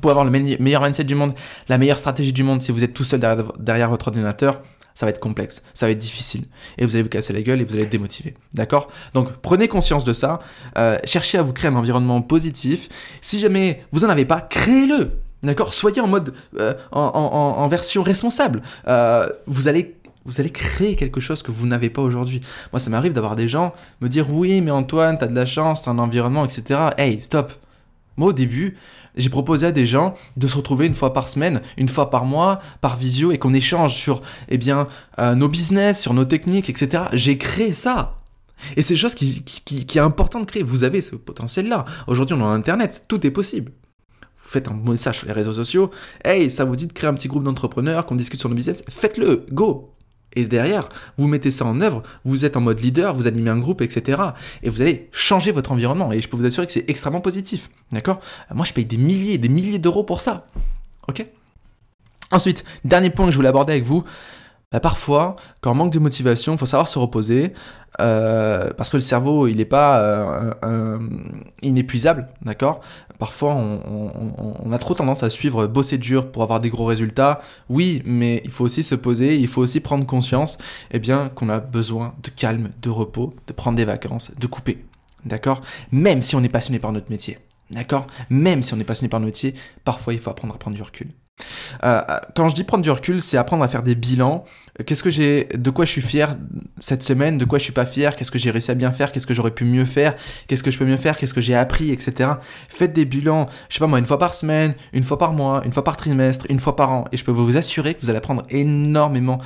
Pouvez 0.00 0.10
avoir 0.10 0.24
le 0.24 0.30
meilleur 0.30 0.82
mindset 0.82 1.04
du 1.04 1.14
monde, 1.14 1.34
la 1.68 1.78
meilleure 1.78 1.98
stratégie 1.98 2.32
du 2.32 2.42
monde 2.42 2.60
si 2.60 2.72
vous 2.72 2.82
êtes 2.82 2.92
tout 2.92 3.04
seul 3.04 3.20
derrière, 3.20 3.90
votre 3.90 4.08
ordinateur 4.08 4.62
ça 4.94 5.04
va 5.04 5.10
être 5.10 5.20
complexe, 5.20 5.62
ça 5.74 5.84
va 5.84 5.92
être 5.92 5.98
difficile. 5.98 6.44
Et 6.78 6.86
vous 6.86 6.96
allez 6.96 7.02
vous 7.02 7.10
casser 7.10 7.34
la 7.34 7.42
gueule 7.42 7.60
et 7.60 7.64
vous 7.64 7.74
allez 7.74 7.82
être 7.82 7.90
démotivé. 7.90 8.32
D'accord? 8.54 8.86
Donc 9.12 9.30
prenez 9.42 9.68
conscience 9.68 10.04
de 10.04 10.14
ça. 10.14 10.40
Euh, 10.78 10.96
cherchez 11.04 11.36
à 11.36 11.42
vous 11.42 11.52
créer 11.52 11.70
un 11.70 11.76
environnement 11.76 12.22
positif. 12.22 12.88
Si 13.20 13.38
jamais 13.38 13.84
vous 13.92 14.00
n'en 14.00 14.08
avez 14.08 14.24
pas, 14.24 14.40
créez-le. 14.40 15.10
D'accord? 15.42 15.74
Soyez 15.74 16.00
en 16.00 16.08
mode, 16.08 16.32
euh, 16.58 16.72
en, 16.92 17.68
version 17.68 18.02
responsable. 18.02 18.62
Euh, 18.88 19.28
vous 19.46 19.68
allez 19.68 19.96
vous 20.24 20.40
allez 20.40 20.50
créer 20.50 20.96
quelque 20.96 21.20
chose 21.20 21.42
que 21.42 21.52
vous 21.52 21.66
n'avez 21.66 21.90
pas 21.90 22.02
aujourd'hui. 22.02 22.40
Moi, 22.72 22.80
ça 22.80 22.90
m'arrive 22.90 23.12
d'avoir 23.12 23.36
des 23.36 23.48
gens 23.48 23.74
me 24.00 24.08
dire 24.08 24.28
oui, 24.28 24.60
mais 24.62 24.72
Antoine, 24.72 25.18
t'as 25.18 25.26
de 25.26 25.34
la 25.34 25.46
chance, 25.46 25.82
t'as 25.82 25.92
un 25.92 25.98
environnement, 25.98 26.44
etc. 26.44 26.80
Hey, 26.96 27.20
stop. 27.20 27.52
Moi, 28.16 28.28
au 28.28 28.32
début, 28.32 28.76
j'ai 29.16 29.28
proposé 29.28 29.66
à 29.66 29.72
des 29.72 29.86
gens 29.86 30.14
de 30.36 30.46
se 30.46 30.56
retrouver 30.56 30.86
une 30.86 30.94
fois 30.94 31.12
par 31.12 31.28
semaine, 31.28 31.62
une 31.76 31.88
fois 31.88 32.10
par 32.10 32.24
mois, 32.24 32.60
par 32.80 32.96
visio, 32.96 33.32
et 33.32 33.38
qu'on 33.38 33.54
échange 33.54 33.94
sur 33.94 34.22
eh 34.48 34.58
bien, 34.58 34.88
euh, 35.18 35.34
nos 35.34 35.48
business, 35.48 36.00
sur 36.00 36.14
nos 36.14 36.24
techniques, 36.24 36.70
etc. 36.70 37.04
J'ai 37.12 37.38
créé 37.38 37.72
ça. 37.72 38.12
Et 38.76 38.82
c'est 38.82 38.96
chose 38.96 39.14
qui, 39.14 39.42
qui, 39.42 39.98
est 39.98 40.00
important 40.00 40.40
de 40.40 40.46
créer. 40.46 40.62
Vous 40.62 40.82
avez 40.82 41.02
ce 41.02 41.14
potentiel-là. 41.14 41.84
Aujourd'hui, 42.06 42.36
on 42.38 42.44
a 42.44 42.48
Internet, 42.48 43.04
tout 43.06 43.26
est 43.26 43.30
possible. 43.30 43.72
Vous 44.20 44.50
faites 44.50 44.68
un 44.68 44.74
message 44.74 45.18
sur 45.18 45.26
les 45.26 45.32
réseaux 45.32 45.52
sociaux. 45.52 45.90
Hey, 46.24 46.50
ça 46.50 46.64
vous 46.64 46.76
dit 46.76 46.86
de 46.86 46.92
créer 46.92 47.10
un 47.10 47.14
petit 47.14 47.28
groupe 47.28 47.44
d'entrepreneurs, 47.44 48.06
qu'on 48.06 48.14
discute 48.14 48.40
sur 48.40 48.48
nos 48.48 48.54
business? 48.54 48.82
Faites-le, 48.88 49.44
go 49.52 49.95
et 50.36 50.46
derrière, 50.46 50.88
vous 51.16 51.26
mettez 51.26 51.50
ça 51.50 51.64
en 51.64 51.80
œuvre, 51.80 52.02
vous 52.24 52.44
êtes 52.44 52.56
en 52.56 52.60
mode 52.60 52.78
leader, 52.80 53.14
vous 53.14 53.26
animez 53.26 53.50
un 53.50 53.58
groupe, 53.58 53.80
etc. 53.80 54.20
Et 54.62 54.68
vous 54.68 54.82
allez 54.82 55.08
changer 55.10 55.50
votre 55.50 55.72
environnement. 55.72 56.12
Et 56.12 56.20
je 56.20 56.28
peux 56.28 56.36
vous 56.36 56.44
assurer 56.44 56.66
que 56.66 56.72
c'est 56.72 56.88
extrêmement 56.88 57.22
positif. 57.22 57.70
D'accord? 57.90 58.20
Moi, 58.54 58.66
je 58.66 58.74
paye 58.74 58.84
des 58.84 58.98
milliers, 58.98 59.38
des 59.38 59.48
milliers 59.48 59.78
d'euros 59.78 60.04
pour 60.04 60.20
ça. 60.20 60.44
Ok? 61.08 61.26
Ensuite, 62.30 62.64
dernier 62.84 63.10
point 63.10 63.26
que 63.26 63.32
je 63.32 63.36
voulais 63.36 63.48
aborder 63.48 63.72
avec 63.72 63.84
vous. 63.84 64.04
Bah, 64.72 64.80
parfois, 64.80 65.36
quand 65.60 65.70
on 65.70 65.74
manque 65.74 65.92
de 65.92 65.98
motivation, 66.00 66.52
il 66.54 66.58
faut 66.58 66.66
savoir 66.66 66.88
se 66.88 66.98
reposer. 66.98 67.52
Euh, 68.00 68.72
parce 68.76 68.90
que 68.90 68.96
le 68.96 69.00
cerveau, 69.00 69.46
il 69.46 69.56
n'est 69.58 69.64
pas 69.64 70.00
euh, 70.00 70.98
inépuisable, 71.62 72.28
d'accord? 72.42 72.80
Parfois, 73.18 73.54
on, 73.54 74.72
a 74.72 74.78
trop 74.78 74.94
tendance 74.94 75.22
à 75.22 75.30
suivre 75.30 75.66
bosser 75.66 75.96
dur 75.98 76.30
pour 76.30 76.42
avoir 76.42 76.60
des 76.60 76.68
gros 76.68 76.84
résultats. 76.84 77.40
Oui, 77.70 78.02
mais 78.04 78.42
il 78.44 78.50
faut 78.50 78.64
aussi 78.64 78.82
se 78.82 78.94
poser, 78.94 79.36
il 79.36 79.48
faut 79.48 79.62
aussi 79.62 79.80
prendre 79.80 80.04
conscience 80.04 80.58
eh 80.90 80.98
bien, 80.98 81.30
qu'on 81.30 81.48
a 81.48 81.60
besoin 81.60 82.14
de 82.22 82.28
calme, 82.28 82.70
de 82.82 82.90
repos, 82.90 83.34
de 83.46 83.52
prendre 83.52 83.76
des 83.76 83.86
vacances, 83.86 84.32
de 84.36 84.46
couper, 84.46 84.84
d'accord? 85.24 85.60
Même 85.92 86.20
si 86.20 86.36
on 86.36 86.42
est 86.42 86.50
passionné 86.50 86.80
par 86.80 86.92
notre 86.92 87.10
métier, 87.10 87.38
d'accord? 87.70 88.06
Même 88.28 88.62
si 88.62 88.74
on 88.74 88.80
est 88.80 88.84
passionné 88.84 89.08
par 89.08 89.20
notre 89.20 89.28
métier, 89.28 89.54
parfois 89.84 90.12
il 90.12 90.18
faut 90.18 90.30
apprendre 90.30 90.54
à 90.54 90.58
prendre 90.58 90.76
du 90.76 90.82
recul. 90.82 91.08
Euh, 91.84 92.00
quand 92.34 92.48
je 92.48 92.54
dis 92.54 92.64
prendre 92.64 92.82
du 92.82 92.90
recul, 92.90 93.20
c'est 93.20 93.36
apprendre 93.36 93.62
à 93.62 93.68
faire 93.68 93.82
des 93.82 93.94
bilans. 93.94 94.44
Qu'est-ce 94.86 95.02
que 95.02 95.10
j'ai, 95.10 95.44
de 95.44 95.70
quoi 95.70 95.84
je 95.84 95.90
suis 95.90 96.02
fier 96.02 96.36
cette 96.78 97.02
semaine, 97.02 97.38
de 97.38 97.44
quoi 97.44 97.58
je 97.58 97.64
suis 97.64 97.72
pas 97.72 97.86
fier, 97.86 98.16
qu'est-ce 98.16 98.30
que 98.30 98.38
j'ai 98.38 98.50
réussi 98.50 98.70
à 98.70 98.74
bien 98.74 98.92
faire, 98.92 99.12
qu'est-ce 99.12 99.26
que 99.26 99.34
j'aurais 99.34 99.50
pu 99.50 99.64
mieux 99.64 99.84
faire, 99.84 100.16
qu'est-ce 100.46 100.62
que 100.62 100.70
je 100.70 100.78
peux 100.78 100.84
mieux 100.84 100.96
faire, 100.96 101.16
qu'est-ce 101.16 101.34
que 101.34 101.40
j'ai 101.40 101.54
appris, 101.54 101.90
etc. 101.90 102.32
Faites 102.68 102.92
des 102.92 103.04
bilans, 103.04 103.48
je 103.68 103.74
sais 103.74 103.80
pas 103.80 103.86
moi, 103.86 103.98
une 103.98 104.06
fois 104.06 104.18
par 104.18 104.34
semaine, 104.34 104.74
une 104.92 105.02
fois 105.02 105.18
par 105.18 105.32
mois, 105.32 105.62
une 105.64 105.72
fois 105.72 105.84
par 105.84 105.96
trimestre, 105.96 106.46
une 106.50 106.60
fois 106.60 106.76
par 106.76 106.90
an, 106.90 107.04
et 107.12 107.16
je 107.16 107.24
peux 107.24 107.32
vous 107.32 107.56
assurer 107.56 107.94
que 107.94 108.00
vous 108.02 108.10
allez 108.10 108.18
apprendre 108.18 108.44
énormément 108.50 109.40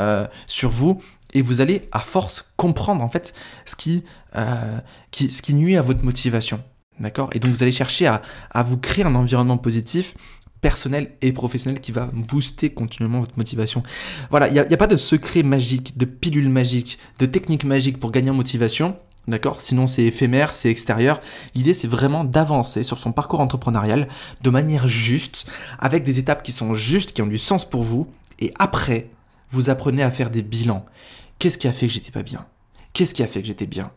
euh, 0.00 0.26
sur 0.46 0.70
vous 0.70 1.00
et 1.34 1.42
vous 1.42 1.60
allez 1.60 1.88
à 1.92 2.00
force 2.00 2.52
comprendre 2.56 3.02
en 3.02 3.08
fait 3.08 3.34
ce 3.66 3.76
qui, 3.76 4.04
euh, 4.36 4.78
nuit 5.50 5.76
à 5.76 5.82
votre 5.82 6.04
motivation. 6.04 6.62
D'accord? 7.00 7.28
Et 7.32 7.40
donc 7.40 7.50
vous 7.50 7.62
allez 7.62 7.72
chercher 7.72 8.06
à, 8.06 8.62
vous 8.62 8.78
créer 8.78 9.04
un 9.04 9.14
environnement 9.14 9.58
positif 9.58 10.14
personnel 10.64 11.10
et 11.20 11.30
professionnel 11.32 11.78
qui 11.78 11.92
va 11.92 12.08
booster 12.14 12.70
continuellement 12.70 13.20
votre 13.20 13.36
motivation. 13.36 13.82
Voilà, 14.30 14.48
il 14.48 14.54
n'y 14.54 14.58
a, 14.58 14.76
pas 14.78 14.86
de 14.86 14.96
secret 14.96 15.42
magique, 15.42 15.98
de 15.98 16.06
pilule 16.06 16.48
magique, 16.48 16.98
de 17.18 17.26
technique 17.26 17.64
magique 17.64 18.00
pour 18.00 18.10
gagner 18.10 18.30
en 18.30 18.34
motivation. 18.34 18.96
D'accord? 19.28 19.60
Sinon 19.60 19.86
c'est 19.86 20.04
éphémère, 20.04 20.54
c'est 20.54 20.70
extérieur. 20.70 21.20
L'idée 21.54 21.74
c'est 21.74 21.86
vraiment 21.86 22.24
d'avancer 22.24 22.82
sur 22.82 22.98
son 22.98 23.12
parcours 23.12 23.40
entrepreneurial 23.40 24.08
de 24.40 24.48
manière 24.48 24.88
juste, 24.88 25.46
avec 25.78 26.02
des 26.02 26.18
étapes 26.18 26.42
qui 26.42 26.52
sont 26.52 26.72
justes, 26.72 27.12
qui 27.12 27.20
ont 27.20 27.26
du 27.26 27.36
sens 27.36 27.68
pour 27.68 27.82
vous. 27.82 28.06
Et 28.40 28.54
après, 28.58 29.10
vous 29.50 29.68
apprenez 29.68 30.02
à 30.02 30.10
faire 30.10 30.30
des 30.30 30.42
bilans. 30.42 30.86
Qu'est-ce 31.38 31.58
qui 31.58 31.68
a 31.68 31.74
fait 31.74 31.88
que 31.88 31.92
j'étais 31.92 32.10
pas 32.10 32.22
bien? 32.22 32.46
Qu'est-ce 32.94 33.12
qui 33.12 33.22
a 33.22 33.26
fait 33.26 33.42
que 33.42 33.48
j'étais 33.48 33.66
bien? 33.66 33.90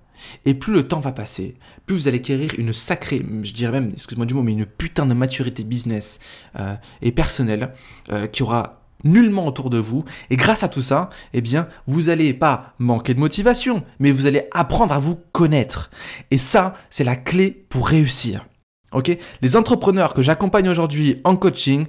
Et 0.46 0.54
plus 0.54 0.74
le 0.74 0.88
temps 0.88 1.00
va 1.00 1.12
passer, 1.12 1.54
plus 1.86 1.96
vous 1.96 2.08
allez 2.08 2.18
acquérir 2.18 2.52
une 2.58 2.74
sacrée, 2.74 3.26
je 3.44 3.54
dirais 3.54 3.72
même, 3.80 3.92
excuse-moi 3.94 4.26
du 4.26 4.34
mot, 4.34 4.44
mais 4.44 4.54
une 4.54 4.66
putain 4.66 5.06
de 5.06 5.14
maturité 5.14 5.64
business 5.64 6.20
euh, 6.60 6.76
et 7.02 7.12
personnelle 7.12 7.74
euh, 8.12 8.28
qui 8.28 8.44
aura 8.44 8.82
nullement 9.04 9.46
autour 9.46 9.70
de 9.70 9.78
vous. 9.78 10.06
Et 10.30 10.38
grâce 10.38 10.64
à 10.64 10.70
tout 10.70 10.82
ça, 10.82 11.10
eh 11.34 11.42
bien, 11.42 11.68
vous 11.86 12.10
allez 12.10 12.34
pas 12.34 12.74
manquer 12.80 13.14
de 13.14 13.20
motivation, 13.20 13.84
mais 14.00 14.12
vous 14.12 14.26
allez 14.26 14.44
apprendre 14.54 14.94
à 14.94 15.00
vous 15.00 15.20
connaître. 15.32 15.90
Et 16.32 16.38
ça, 16.38 16.74
c'est 16.90 17.04
la 17.04 17.16
clé 17.16 17.52
pour 17.70 17.88
réussir. 17.88 18.46
Ok? 18.94 19.16
Les 19.42 19.56
entrepreneurs 19.56 20.14
que 20.14 20.22
j'accompagne 20.22 20.70
aujourd'hui 20.70 21.22
en 21.24 21.36
coaching, 21.36 21.86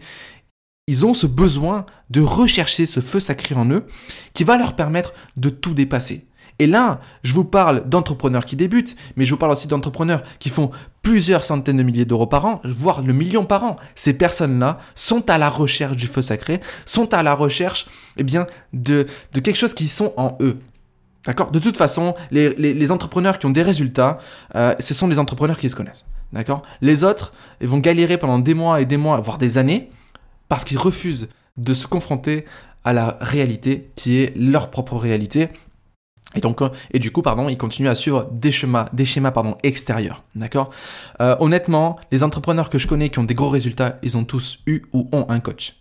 ils 0.87 1.07
ont 1.07 1.15
ce 1.15 1.27
besoin 1.27 1.87
de 2.11 2.21
rechercher 2.21 2.87
ce 2.87 3.01
feu 3.01 3.21
sacré 3.21 3.55
en 3.55 3.71
eux 3.71 3.87
qui 4.33 4.43
va 4.43 4.57
leur 4.57 4.75
permettre 4.75 5.13
de 5.37 5.51
tout 5.51 5.75
dépasser. 5.75 6.28
Et 6.59 6.67
là, 6.67 7.01
je 7.23 7.33
vous 7.35 7.45
parle 7.45 7.89
d'entrepreneurs 7.89 8.45
qui 8.45 8.57
débutent, 8.57 8.97
mais 9.17 9.25
je 9.25 9.31
vous 9.31 9.37
parle 9.37 9.53
aussi 9.53 9.69
d'entrepreneurs 9.69 10.23
qui 10.39 10.51
font 10.51 10.71
plusieurs 11.03 11.45
centaines 11.45 11.77
de 11.77 11.83
milliers 11.83 12.05
d'euros 12.05 12.27
par 12.27 12.45
an, 12.45 12.61
voire 12.65 13.03
le 13.03 13.13
million 13.13 13.45
par 13.45 13.65
an. 13.65 13.77
Ces 13.95 14.13
personnes-là 14.13 14.79
sont 14.95 15.31
à 15.31 15.39
la 15.39 15.49
recherche 15.49 15.97
du 15.97 16.07
feu 16.07 16.21
sacré, 16.21 16.61
sont 16.85 17.15
à 17.15 17.23
la 17.23 17.35
recherche 17.35 17.87
eh 18.17 18.25
bien, 18.25 18.47
de, 18.73 19.07
quelque 19.33 19.55
chose 19.55 19.75
qui 19.75 19.87
sont 19.87 20.13
en 20.17 20.37
eux. 20.41 20.59
De 21.53 21.59
toute 21.59 21.77
façon, 21.77 22.15
les, 22.31 22.91
entrepreneurs 22.91 23.39
qui 23.39 23.47
ont 23.47 23.51
des 23.51 23.63
résultats, 23.63 24.19
euh, 24.55 24.75
ce 24.79 24.95
sont 24.95 25.09
les 25.09 25.19
entrepreneurs 25.19 25.59
qui 25.59 25.69
se 25.71 25.77
connaissent. 25.77 26.07
D'accord? 26.33 26.63
Les 26.81 27.05
autres, 27.05 27.33
vont 27.61 27.79
galérer 27.79 28.19
pendant 28.19 28.39
des 28.39 28.55
mois 28.55 28.81
et 28.81 28.85
des 28.85 28.97
mois, 28.97 29.19
voire 29.21 29.39
des 29.39 29.59
années, 29.59 29.91
parce 30.49 30.65
qu'ils 30.65 30.79
refusent 30.79 31.29
de 31.57 31.75
se 31.75 31.87
confronter 31.87 32.47
à 32.85 32.93
la 32.93 33.19
réalité 33.21 33.91
qui 33.97 34.19
est 34.19 34.33
leur 34.37 34.71
propre 34.71 34.97
réalité 34.97 35.49
et 36.35 36.41
donc, 36.41 36.61
euh, 36.61 36.69
et 36.91 36.99
du 36.99 37.11
coup, 37.11 37.23
pardon, 37.23 37.49
ils 37.49 37.57
continuent 37.57 37.89
à 37.89 37.95
suivre 37.95 38.29
des 38.33 38.53
schémas, 38.53 38.89
des 38.93 39.07
schémas 39.07 39.31
pardon, 39.31 39.57
extérieurs. 39.63 40.25
D'accord? 40.35 40.71
Euh, 41.21 41.37
Honnêtement, 41.41 41.99
les 42.13 42.23
entrepreneurs 42.23 42.69
que 42.69 42.79
je 42.79 42.87
connais 42.87 43.09
qui 43.09 43.19
ont 43.19 43.25
des 43.25 43.35
gros 43.35 43.49
résultats, 43.49 43.99
ils 44.03 44.17
ont 44.17 44.25
tous 44.25 44.59
eu 44.67 44.83
ou 44.93 45.09
ont 45.13 45.27
un 45.31 45.41
coach. 45.41 45.77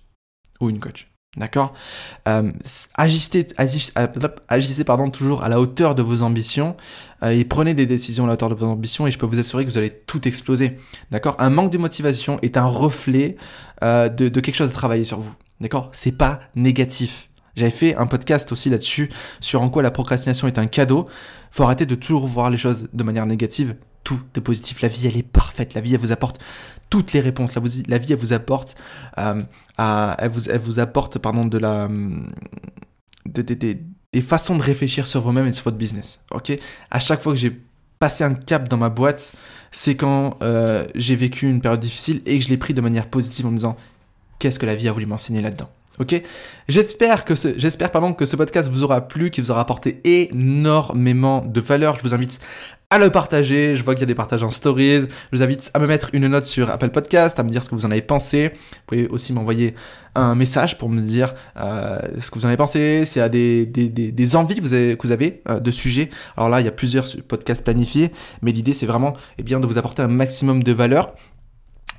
Ou 0.62 0.70
une 0.70 0.80
coach. 0.80 1.08
D'accord? 1.36 1.74
Euh, 2.28 2.52
agissez, 2.96 3.48
agissez, 3.58 4.84
pardon, 4.86 5.12
toujours 5.12 5.44
à 5.44 5.50
la 5.50 5.60
hauteur 5.60 5.94
de 5.94 6.02
vos 6.02 6.24
ambitions 6.24 6.76
et 7.22 7.46
prenez 7.46 7.76
des 7.76 7.86
décisions 7.86 8.24
à 8.24 8.28
la 8.28 8.34
hauteur 8.34 8.50
de 8.50 8.56
vos 8.56 8.66
ambitions 8.66 9.06
et 9.06 9.12
je 9.12 9.20
peux 9.20 9.28
vous 9.28 9.38
assurer 9.38 9.64
que 9.66 9.70
vous 9.70 9.78
allez 9.78 9.92
tout 9.92 10.28
exploser. 10.28 10.80
D'accord? 11.12 11.36
Un 11.38 11.52
manque 11.52 11.72
de 11.72 11.78
motivation 11.78 12.40
est 12.42 12.58
un 12.58 12.66
reflet 12.66 13.36
de, 13.84 14.08
de 14.08 14.40
quelque 14.40 14.56
chose 14.56 14.70
à 14.70 14.74
travailler 14.74 15.06
sur 15.06 15.20
vous. 15.20 15.36
D'accord? 15.62 15.90
C'est 15.92 16.18
pas 16.18 16.40
négatif. 16.56 17.27
J'avais 17.58 17.72
fait 17.72 17.96
un 17.96 18.06
podcast 18.06 18.52
aussi 18.52 18.70
là-dessus, 18.70 19.10
sur 19.40 19.62
en 19.64 19.70
quoi 19.70 19.82
la 19.82 19.92
procrastination 19.92 20.48
est 20.48 20.60
un 20.60 20.68
cadeau. 20.68 21.06
Faut 21.52 21.64
arrêter 21.64 21.86
de 21.86 21.96
toujours 21.96 22.28
voir 22.28 22.50
les 22.52 22.58
choses 22.58 22.88
de 22.94 23.04
manière 23.04 23.26
négative. 23.26 23.76
Tout 24.04 24.20
est 24.36 24.42
positif. 24.42 24.82
La 24.82 24.88
vie, 24.88 25.08
elle 25.08 25.18
est 25.18 25.24
parfaite. 25.24 25.74
La 25.74 25.82
vie, 25.82 25.96
elle 25.96 26.00
vous 26.00 26.12
apporte 26.12 26.40
toutes 26.90 27.14
les 27.14 27.20
réponses. 27.20 27.58
La, 27.88 27.98
vie, 27.98 28.14
elle 28.14 28.20
vous 28.20 28.32
apporte, 28.32 28.76
euh, 29.18 29.42
elle, 29.78 30.60
vous, 30.60 30.80
apporte, 30.80 31.18
pardon, 31.18 31.46
de 31.46 31.58
la, 31.58 31.88
des 33.26 34.22
façons 34.22 34.56
de 34.56 34.62
réfléchir 34.62 35.08
sur 35.08 35.22
vous-même 35.22 35.48
et 35.48 35.54
sur 35.54 35.64
votre 35.66 35.78
business. 35.78 36.22
Ok? 36.32 36.58
À 36.92 37.00
chaque 37.00 37.22
fois 37.22 37.34
que 37.34 37.40
j'ai 37.40 37.60
passé 38.00 38.24
un 38.24 38.36
cap 38.36 38.70
dans 38.70 38.78
ma 38.78 38.90
boîte, 38.90 39.34
c'est 39.72 39.96
quand 39.96 40.38
euh, 40.42 40.88
j'ai 40.96 41.16
vécu 41.16 41.50
une 41.50 41.62
période 41.62 41.80
difficile 41.80 42.22
et 42.26 42.38
que 42.38 42.44
je 42.44 42.50
l'ai 42.50 42.58
pris 42.58 42.74
de 42.74 42.82
manière 42.82 43.08
positive 43.10 43.48
en 43.48 43.52
me 43.52 43.56
disant 43.56 43.76
qu'est-ce 44.40 44.60
que 44.60 44.66
la 44.66 44.76
vie 44.76 44.88
a 44.88 44.92
voulu 44.92 45.08
m'enseigner 45.08 45.42
là-dedans? 45.42 45.70
Ok? 46.00 46.22
J'espère 46.68 47.26
que 47.26 47.36
ce, 47.36 47.58
j'espère 47.58 47.92
pardon 47.92 48.14
que 48.14 48.26
ce 48.26 48.36
podcast 48.36 48.72
vous 48.72 48.84
aura 48.84 49.08
plu, 49.08 49.32
qu'il 49.32 49.44
vous 49.44 49.52
aura 49.52 49.62
apporté 49.62 50.00
énormément 50.04 51.44
de 51.44 51.60
valeur. 51.60 51.98
Je 51.98 52.04
vous 52.04 52.14
invite 52.14 52.40
à 52.90 53.00
le 53.00 53.10
partager. 53.10 53.76
Je 53.76 53.84
vois 53.84 53.96
qu'il 53.96 54.02
y 54.02 54.04
a 54.04 54.08
des 54.08 54.16
partages 54.16 54.44
en 54.44 54.50
stories. 54.50 55.08
Je 55.32 55.38
vous 55.38 55.44
invite 55.44 55.72
à 55.74 55.80
me 55.80 55.88
mettre 55.88 56.10
une 56.14 56.28
note 56.28 56.46
sur 56.46 56.70
Apple 56.70 56.90
Podcast, 56.90 57.40
à 57.40 57.44
me 57.44 57.50
dire 57.50 57.64
ce 57.64 57.70
que 57.70 57.76
vous 57.76 57.86
en 57.86 57.92
avez 57.92 58.02
pensé. 58.02 58.52
Vous 58.54 58.78
pouvez 58.88 59.08
aussi 59.08 59.34
m'envoyer 59.34 59.76
un 60.16 60.36
message 60.36 60.78
pour 60.78 60.90
me 60.90 61.02
dire 61.02 61.34
euh, 61.58 62.00
ce 62.20 62.32
que 62.32 62.40
vous 62.40 62.46
en 62.46 62.48
avez 62.48 62.58
pensé, 62.58 63.06
s'il 63.06 63.20
y 63.20 63.26
a 63.26 63.30
des, 63.30 63.66
des, 63.66 63.90
des, 63.90 64.36
envies 64.36 64.56
que 64.56 64.62
vous 64.62 64.74
avez, 64.74 64.98
que 64.98 65.06
vous 65.06 65.12
avez 65.12 65.42
euh, 65.50 65.60
de 65.60 65.72
sujets. 65.72 66.10
Alors 66.38 66.50
là, 66.50 66.62
il 66.62 66.66
y 66.66 66.70
a 66.70 66.72
plusieurs 66.72 67.06
podcasts 67.28 67.64
planifiés, 67.64 68.12
mais 68.42 68.52
l'idée 68.52 68.74
c'est 68.74 68.88
vraiment 68.88 69.16
eh 69.38 69.44
bien, 69.44 69.60
de 69.60 69.68
vous 69.68 69.78
apporter 69.78 70.02
un 70.02 70.08
maximum 70.08 70.64
de 70.64 70.72
valeur. 70.72 71.14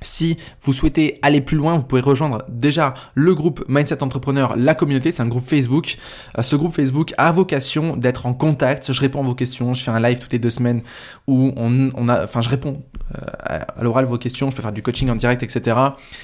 Si 0.01 0.37
vous 0.61 0.73
souhaitez 0.73 1.19
aller 1.21 1.41
plus 1.41 1.57
loin, 1.57 1.77
vous 1.77 1.83
pouvez 1.83 2.01
rejoindre 2.01 2.43
déjà 2.47 2.93
le 3.15 3.35
groupe 3.35 3.63
Mindset 3.67 4.03
Entrepreneur, 4.03 4.55
la 4.55 4.75
communauté, 4.75 5.11
c'est 5.11 5.21
un 5.21 5.27
groupe 5.27 5.47
Facebook. 5.47 5.97
Euh, 6.37 6.43
ce 6.43 6.55
groupe 6.55 6.73
Facebook 6.73 7.13
a 7.17 7.31
vocation 7.31 7.97
d'être 7.97 8.25
en 8.25 8.33
contact. 8.33 8.91
Je 8.91 9.01
réponds 9.01 9.21
à 9.21 9.25
vos 9.25 9.35
questions, 9.35 9.73
je 9.73 9.83
fais 9.83 9.91
un 9.91 9.99
live 9.99 10.19
toutes 10.19 10.33
les 10.33 10.39
deux 10.39 10.49
semaines 10.49 10.81
où 11.27 11.51
on, 11.55 12.09
a, 12.09 12.23
enfin, 12.23 12.41
je 12.41 12.49
réponds 12.49 12.81
euh, 13.17 13.59
à 13.75 13.83
l'oral 13.83 14.05
vos 14.05 14.17
questions, 14.17 14.49
je 14.49 14.55
peux 14.55 14.61
faire 14.61 14.71
du 14.71 14.81
coaching 14.81 15.09
en 15.09 15.15
direct, 15.15 15.43
etc. 15.43 15.77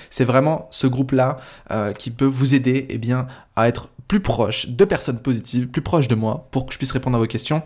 C'est 0.09 0.25
vraiment 0.25 0.67
ce 0.71 0.87
groupe-là 0.87 1.37
euh, 1.71 1.93
qui 1.93 2.11
peut 2.11 2.25
vous 2.25 2.55
aider 2.55 2.85
eh 2.89 2.97
bien, 2.97 3.27
à 3.55 3.67
être 3.67 3.89
plus 4.07 4.19
proche 4.19 4.69
de 4.69 4.85
personnes 4.85 5.19
positives, 5.19 5.67
plus 5.67 5.81
proche 5.81 6.07
de 6.07 6.15
moi 6.15 6.47
pour 6.51 6.65
que 6.65 6.73
je 6.73 6.77
puisse 6.77 6.91
répondre 6.91 7.17
à 7.17 7.19
vos 7.19 7.27
questions. 7.27 7.63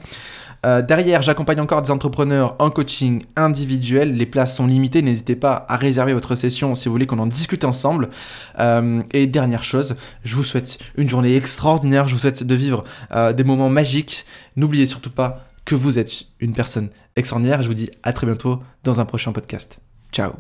Euh, 0.66 0.82
derrière, 0.82 1.22
j'accompagne 1.22 1.60
encore 1.60 1.82
des 1.82 1.92
entrepreneurs 1.92 2.56
en 2.60 2.70
coaching 2.70 3.24
individuel. 3.36 4.14
Les 4.14 4.26
places 4.26 4.56
sont 4.56 4.68
limitées. 4.68 5.02
N'hésitez 5.02 5.36
pas 5.36 5.66
à 5.70 5.78
réserver 5.78 6.14
votre 6.14 6.36
session 6.36 6.76
si 6.76 6.88
vous 6.88 6.92
voulez 6.92 7.08
qu'on 7.08 7.20
en 7.20 7.28
discute 7.28 7.64
ensemble. 7.64 8.10
Euh, 8.60 9.02
et 9.12 9.28
dernière 9.28 9.64
chose, 9.64 9.96
je 10.24 10.36
vous 10.36 10.44
souhaite 10.44 10.80
une 10.96 11.10
journée 11.10 11.36
extraordinaire. 11.36 12.08
Je 12.08 12.14
vous 12.14 12.20
souhaite 12.20 12.44
de 12.44 12.56
vivre 12.56 12.82
euh, 13.16 13.32
des 13.32 13.44
moments 13.44 13.70
magiques. 13.70 14.26
N'oubliez 14.56 14.86
surtout 14.86 15.12
pas 15.12 15.46
que 15.66 15.76
vous 15.76 16.00
êtes 16.00 16.26
une 16.40 16.54
personne 16.54 16.90
extraordinaire. 17.16 17.62
Je 17.62 17.68
vous 17.68 17.74
dis 17.74 17.90
à 18.04 18.12
très 18.12 18.26
bientôt 18.26 18.62
dans 18.84 19.00
un 19.00 19.06
prochain 19.06 19.32
podcast. 19.32 19.80
Ciao 20.12 20.34